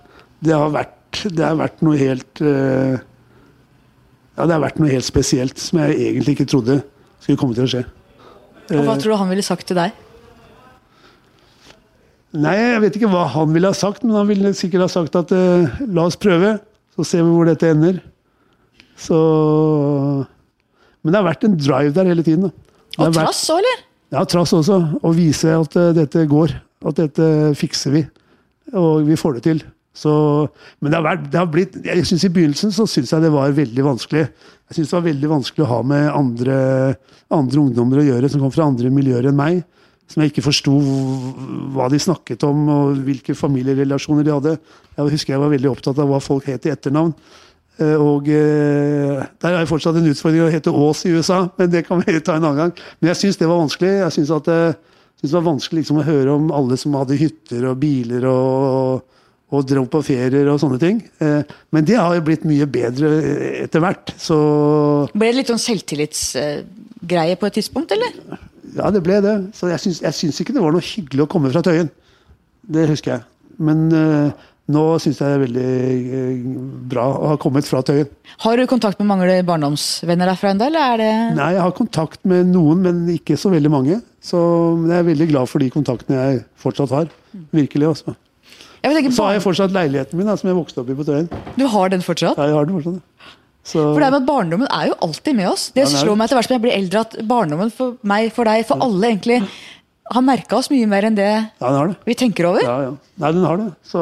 det, 0.43 0.55
har 0.55 0.73
vært, 0.75 1.21
det 1.31 1.45
har 1.45 1.59
vært 1.61 1.85
noe 1.87 1.99
helt 2.01 2.43
uh, 2.43 2.99
Ja, 4.35 4.47
det 4.49 4.57
har 4.57 4.65
vært 4.65 4.81
noe 4.83 4.91
helt 4.91 5.07
spesielt 5.07 5.61
som 5.63 5.79
jeg 5.85 6.01
egentlig 6.09 6.35
ikke 6.35 6.51
trodde 6.51 6.81
skulle 7.23 7.39
komme 7.39 7.55
til 7.55 7.69
å 7.69 7.71
skje. 7.71 7.85
Og 8.75 8.89
Hva 8.89 8.97
tror 8.99 9.15
du 9.15 9.21
han 9.21 9.31
ville 9.31 9.45
sagt 9.47 9.69
til 9.69 9.79
deg? 9.79 9.95
Nei, 12.35 12.57
jeg 12.59 12.81
vet 12.83 12.97
ikke 12.99 13.13
hva 13.13 13.29
han 13.31 13.53
ville 13.55 13.71
ha 13.71 13.77
sagt, 13.79 14.03
men 14.03 14.17
han 14.19 14.27
ville 14.27 14.51
sikkert 14.59 14.89
ha 14.89 14.91
sagt 14.91 15.15
at 15.21 15.31
la 15.31 16.07
oss 16.09 16.19
prøve, 16.19 16.57
så 16.97 17.07
ser 17.07 17.23
vi 17.23 17.31
hvor 17.31 17.47
dette 17.47 17.69
ender. 17.71 18.01
Så 18.99 19.21
men 21.05 21.13
det 21.13 21.21
har 21.21 21.29
vært 21.29 21.45
en 21.47 21.59
drive 21.61 21.93
der 21.95 22.09
hele 22.09 22.25
tiden. 22.27 22.51
Og 22.97 23.15
trass 23.15 23.43
òg, 23.53 23.61
eller? 23.61 23.85
Ja, 24.15 24.25
trass 24.29 24.55
også. 24.57 24.81
Å 25.05 25.15
vise 25.15 25.53
at 25.53 25.77
uh, 25.77 25.93
dette 25.97 26.25
går. 26.31 26.55
At 26.85 26.99
dette 27.01 27.29
fikser 27.59 27.95
vi. 27.95 28.05
Og 28.75 29.05
vi 29.09 29.19
får 29.21 29.39
det 29.39 29.45
til. 29.49 29.63
Så, 29.95 30.11
men 30.83 30.91
det 30.91 30.99
har, 30.99 31.05
vært, 31.07 31.27
det 31.31 31.39
har 31.39 31.47
blitt 31.47 31.77
jeg 31.87 32.03
synes 32.09 32.25
I 32.27 32.31
begynnelsen 32.35 32.73
så 32.75 32.83
syns 32.91 33.13
jeg 33.15 33.23
det 33.23 33.31
var 33.31 33.53
veldig 33.55 33.85
vanskelig. 33.87 34.25
Jeg 34.67 34.79
synes 34.79 34.91
det 34.91 34.97
var 34.97 35.05
veldig 35.07 35.31
vanskelig 35.31 35.63
å 35.63 35.71
ha 35.71 35.79
med 35.87 36.09
andre, 36.11 36.57
andre 37.31 37.63
ungdommer 37.63 38.01
å 38.03 38.07
gjøre 38.09 38.31
som 38.33 38.43
kom 38.43 38.53
fra 38.55 38.67
andre 38.67 38.91
miljøer 38.91 39.31
enn 39.31 39.39
meg. 39.39 39.63
Som 40.11 40.25
jeg 40.25 40.33
ikke 40.33 40.45
forsto 40.49 40.73
hva 41.77 41.87
de 41.93 42.01
snakket 42.03 42.43
om 42.49 42.67
og 42.73 43.05
hvilke 43.07 43.37
familierelasjoner 43.39 44.27
de 44.27 44.35
hadde. 44.35 44.57
Jeg 44.97 45.15
husker 45.15 45.37
jeg 45.37 45.45
var 45.45 45.55
veldig 45.55 45.71
opptatt 45.71 46.01
av 46.03 46.11
hva 46.11 46.21
folk 46.23 46.51
het 46.51 46.67
i 46.67 46.75
etternavn. 46.75 47.15
Eh, 47.83 47.99
og 47.99 48.29
eh, 48.31 49.23
Der 49.43 49.57
er 49.59 49.67
fortsatt 49.67 49.97
en 49.99 50.07
utfordring 50.07 50.45
å 50.45 50.53
hete 50.53 50.71
Ås 50.71 51.05
i 51.09 51.15
USA, 51.15 51.45
men 51.59 51.73
det 51.73 51.85
kan 51.89 52.03
vi 52.05 52.21
ta 52.21 52.37
en 52.37 52.47
annen 52.47 52.61
gang. 52.61 52.85
Men 53.01 53.13
jeg 53.13 53.23
syns 53.25 53.41
det 53.41 53.51
var 53.51 53.63
vanskelig. 53.63 53.97
Jeg 54.05 54.15
syns 54.19 54.31
det, 54.47 54.61
det, 55.23 55.33
var 55.33 55.49
vanskelig 55.49 55.83
liksom 55.83 55.99
å 56.03 56.07
høre 56.07 56.37
om 56.37 56.53
alle 56.55 56.79
som 56.81 56.95
hadde 56.99 57.19
hytter 57.19 57.67
og 57.71 57.81
biler 57.83 58.29
og, 58.31 59.03
og 59.51 59.67
dro 59.67 59.85
på 59.91 60.05
ferier 60.07 60.53
og 60.53 60.63
sånne 60.63 60.81
ting. 60.83 61.03
Eh, 61.19 61.43
men 61.75 61.91
det 61.91 61.99
har 61.99 62.15
jo 62.15 62.25
blitt 62.31 62.47
mye 62.47 62.71
bedre 62.71 63.13
etter 63.65 63.83
hvert. 63.83 64.15
Så 64.23 64.39
Ble 65.15 65.33
det 65.33 65.41
litt 65.43 65.53
sånn 65.53 65.63
selvtillitsgreie 65.67 67.39
på 67.41 67.51
et 67.51 67.59
tidspunkt, 67.59 67.97
eller? 67.97 68.41
Ja, 68.75 68.91
det 68.95 69.03
ble 69.07 69.19
det. 69.23 69.37
Så 69.55 69.71
jeg 69.71 69.83
syns, 69.83 70.03
jeg 70.03 70.21
syns 70.23 70.43
ikke 70.43 70.55
det 70.55 70.63
var 70.63 70.75
noe 70.75 70.83
hyggelig 70.83 71.27
å 71.27 71.31
komme 71.31 71.51
fra 71.51 71.63
Tøyen. 71.67 71.91
Det 72.65 72.87
husker 72.91 73.17
jeg. 73.17 73.27
Men 73.63 73.87
nå 74.73 74.83
syns 75.03 75.19
jeg 75.21 75.29
det 75.29 75.35
er 75.37 75.43
veldig 75.43 75.71
eh, 76.17 76.45
bra 76.89 77.05
å 77.13 77.33
ha 77.35 77.37
kommet 77.41 77.67
fra 77.69 77.83
Tøyen. 77.85 78.09
Har 78.41 78.57
du 78.57 78.65
kontakt 78.71 79.01
med 79.03 79.11
mange 79.11 79.37
barndomsvenner 79.45 80.31
derfra 80.31 80.55
ennå, 80.55 80.71
eller 80.71 80.95
er 80.95 81.03
det 81.03 81.11
Nei, 81.37 81.51
jeg 81.59 81.65
har 81.67 81.75
kontakt 81.77 82.23
med 82.29 82.49
noen, 82.49 82.81
men 82.87 83.03
ikke 83.13 83.37
så 83.41 83.53
veldig 83.53 83.73
mange. 83.75 84.01
Så 84.25 84.41
jeg 84.89 84.97
er 84.97 85.09
veldig 85.11 85.29
glad 85.35 85.53
for 85.53 85.61
de 85.61 85.69
kontaktene 85.75 86.21
jeg 86.23 86.45
fortsatt 86.65 86.95
har. 86.97 87.13
Virkelig, 87.53 87.91
altså. 87.93 88.17
Så 88.85 89.25
har 89.25 89.37
jeg 89.37 89.45
fortsatt 89.45 89.73
leiligheten 89.73 90.21
min, 90.21 90.29
da, 90.29 90.37
som 90.41 90.49
jeg 90.49 90.57
vokste 90.57 90.81
opp 90.81 90.93
i 90.93 90.97
på 90.97 91.05
Tøyen. 91.09 91.29
Du 91.61 91.67
har 91.69 91.93
den 91.93 92.05
fortsatt? 92.05 92.41
Ja, 92.41 92.49
jeg 92.49 92.57
har 92.57 92.69
den 92.69 92.81
fortsatt. 92.81 93.31
Så... 93.65 93.81
For 93.81 94.01
det 94.01 94.11
med 94.13 94.23
at 94.23 94.27
Barndommen 94.29 94.69
er 94.69 94.91
jo 94.91 94.97
alltid 95.05 95.37
med 95.39 95.49
oss. 95.49 95.71
Det 95.73 95.87
ja, 95.87 95.93
slår 95.93 96.19
meg 96.21 96.29
etter 96.29 96.37
hvert 96.37 96.49
som 96.51 96.57
jeg 96.57 96.65
blir 96.67 96.77
eldre, 96.77 97.05
at 97.05 97.17
barndommen 97.29 97.73
for 97.73 97.97
meg, 98.05 98.29
for 98.37 98.49
deg, 98.49 98.65
for 98.69 98.85
alle 98.85 99.13
egentlig 99.13 99.41
har 100.13 100.25
merka 100.25 100.59
oss 100.59 100.69
mye 100.69 100.87
mer 100.89 101.07
enn 101.09 101.17
det, 101.17 101.31
ja, 101.33 101.69
det, 101.73 101.97
vi 102.05 102.17
tenker 102.19 102.51
over. 102.51 102.65
Ja, 102.65 102.75
ja. 102.85 102.93
Nei, 103.23 103.31
den 103.33 103.47
har 103.49 103.61
det. 103.61 103.71
Så, 103.89 104.01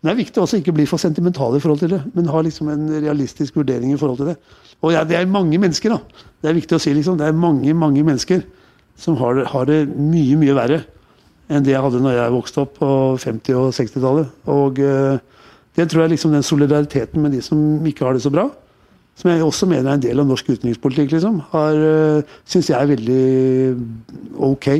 men 0.00 0.08
det 0.08 0.14
er 0.14 0.22
viktig 0.24 0.42
også 0.42 0.58
ikke 0.58 0.74
bli 0.74 0.86
for 0.90 1.02
sentimental 1.02 1.54
i 1.54 1.60
forhold 1.62 1.84
til 1.84 1.92
det, 1.94 2.00
men 2.16 2.30
ha 2.32 2.42
liksom 2.42 2.70
en 2.72 2.88
realistisk 2.96 3.60
vurdering 3.60 3.92
i 3.94 3.98
forhold 4.00 4.18
til 4.18 4.32
det. 4.32 4.36
Og 4.82 4.94
ja, 4.94 5.04
det 5.06 5.18
er 5.18 5.30
mange 5.30 5.60
mennesker, 5.60 5.94
da. 5.94 6.24
Det 6.40 6.50
er 6.50 6.56
viktig 6.56 6.74
å 6.78 6.82
si, 6.82 6.94
liksom. 6.96 7.18
Det 7.20 7.28
er 7.28 7.36
mange, 7.36 7.74
mange 7.76 8.02
mennesker 8.06 8.42
som 9.00 9.18
har 9.20 9.38
det, 9.38 9.46
har 9.52 9.68
det 9.70 9.84
mye, 9.94 10.38
mye 10.40 10.56
verre 10.56 10.80
enn 11.50 11.64
det 11.66 11.74
jeg 11.74 11.82
hadde 11.82 12.00
når 12.02 12.16
jeg 12.16 12.34
vokste 12.34 12.62
opp 12.62 12.76
på 12.78 12.88
50- 13.22 13.58
og 13.58 13.70
60-tallet. 13.74 14.34
Og 14.50 14.80
uh, 14.82 15.46
det 15.78 15.86
tror 15.90 16.04
jeg 16.04 16.14
liksom 16.14 16.34
den 16.34 16.46
solidariteten 16.46 17.22
med 17.22 17.34
de 17.36 17.42
som 17.44 17.58
ikke 17.86 18.06
har 18.06 18.16
det 18.16 18.24
så 18.24 18.32
bra, 18.34 18.48
som 19.18 19.30
jeg 19.30 19.44
også 19.44 19.66
mener 19.68 19.90
er 19.90 19.98
en 19.98 20.02
del 20.02 20.22
av 20.22 20.28
norsk 20.28 20.48
utenrikspolitikk, 20.48 21.10
liksom, 21.14 21.40
har, 21.52 21.80
uh, 21.80 22.38
syns 22.48 22.70
jeg 22.70 22.78
er 22.78 22.90
veldig 22.90 23.24
ok 24.50 24.70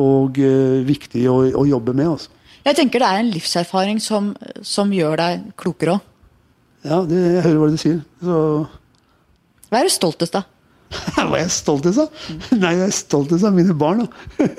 og 0.00 0.40
uh, 0.40 0.80
viktig 0.86 1.26
å, 1.30 1.36
å, 1.54 1.66
jobbe 1.68 1.94
med. 1.96 2.14
Altså. 2.16 2.32
Jeg 2.64 2.78
tenker 2.78 3.02
det 3.02 3.10
er 3.10 3.22
en 3.22 3.30
livserfaring 3.34 4.00
som, 4.02 4.32
som 4.64 4.92
gjør 4.94 5.20
deg 5.20 5.46
klokere 5.60 5.98
òg. 5.98 6.10
Ja, 6.84 7.00
det, 7.08 7.20
jeg 7.38 7.44
hører 7.46 7.60
hva 7.62 7.68
du 7.72 7.78
sier. 7.80 8.00
Så... 8.20 8.38
Hva 9.70 9.80
er 9.80 9.88
du 9.88 9.92
stoltest 9.94 10.36
av? 10.36 10.50
hva 11.16 11.38
er 11.38 11.44
jeg 11.46 11.54
stoltest 11.54 12.02
av? 12.02 12.24
Nei, 12.52 12.74
jeg 12.76 12.88
er 12.90 12.94
stoltest 12.94 13.46
av 13.48 13.54
mine 13.56 13.76
barn. 13.78 14.04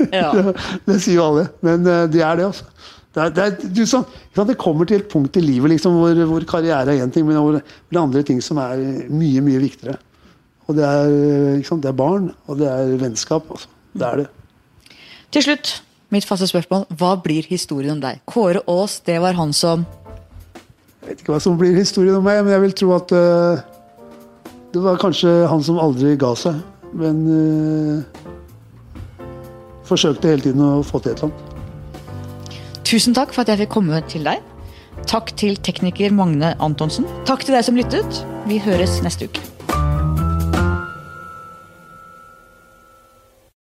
Ja. 0.09 0.31
det, 0.35 0.55
det, 0.87 0.97
sier 1.03 1.19
jo 1.19 1.27
alle. 1.29 1.49
Men 1.65 1.85
uh, 1.85 2.05
de 2.11 2.23
er 2.25 2.41
det, 2.41 2.49
altså. 2.49 2.71
Det, 3.15 3.23
er, 3.23 3.29
det, 3.31 3.43
er, 3.45 3.69
du, 3.77 3.85
så, 3.87 4.01
det, 4.35 4.57
kommer 4.59 4.89
til 4.89 4.99
et 4.99 5.07
punkt 5.11 5.37
i 5.39 5.43
livet 5.43 5.71
liksom, 5.71 6.01
hvor, 6.01 6.17
hvor 6.27 6.43
karriere 6.49 6.97
er 6.97 7.05
én 7.05 7.13
ting, 7.15 7.23
men 7.27 7.37
hvor, 7.39 7.61
det 7.61 7.95
er 7.95 8.01
andre 8.01 8.25
ting 8.27 8.41
som 8.43 8.59
er 8.59 8.81
mye, 9.07 9.43
mye 9.45 9.61
viktigere. 9.63 9.95
Og 10.65 10.75
det 10.75 10.83
er, 10.83 11.13
det 11.61 11.91
er 11.91 11.95
barn, 11.95 12.31
og 12.49 12.59
det 12.59 12.67
er 12.67 12.97
vennskap. 12.99 13.47
Altså. 13.53 13.69
Det 13.95 14.07
er 14.09 14.23
det. 14.23 14.27
Til 15.35 15.43
slutt, 15.43 15.83
mitt 16.15 16.23
faste 16.23 16.47
spørsmål. 16.47 16.85
Hva 16.95 17.09
blir 17.19 17.43
historien 17.49 17.97
om 17.97 17.99
deg? 17.99 18.21
Kåre 18.23 18.61
Aas, 18.71 19.01
det 19.03 19.17
var 19.19 19.35
han 19.35 19.51
som 19.51 19.81
Jeg 21.01 21.09
vet 21.09 21.23
ikke 21.25 21.33
hva 21.33 21.39
som 21.43 21.57
blir 21.59 21.75
historien 21.75 22.15
om 22.15 22.23
meg, 22.23 22.39
men 22.45 22.53
jeg 22.53 22.61
vil 22.63 22.75
tro 22.79 22.93
at 22.95 23.11
uh, 23.11 23.59
det 24.71 24.83
var 24.85 24.95
kanskje 25.01 25.33
han 25.51 25.59
som 25.67 25.81
aldri 25.83 26.13
ga 26.15 26.31
seg. 26.39 26.61
Men 26.95 27.19
uh, 27.27 27.99
forsøkte 29.83 30.31
hele 30.31 30.45
tiden 30.47 30.63
å 30.63 30.79
få 30.87 31.03
til 31.03 31.11
et 31.11 31.19
eller 31.19 31.35
annet. 31.35 32.79
Tusen 32.87 33.17
takk 33.17 33.35
for 33.35 33.43
at 33.43 33.51
jeg 33.51 33.65
fikk 33.65 33.73
komme 33.75 33.99
til 34.07 34.23
deg. 34.23 34.39
Takk 35.03 35.35
til 35.35 35.59
tekniker 35.59 36.15
Magne 36.15 36.55
Antonsen. 36.63 37.03
Takk 37.27 37.43
til 37.43 37.59
deg 37.59 37.67
som 37.67 37.75
lyttet. 37.75 38.23
Vi 38.47 38.63
høres 38.63 39.01
neste 39.03 39.27
uke. 39.27 39.54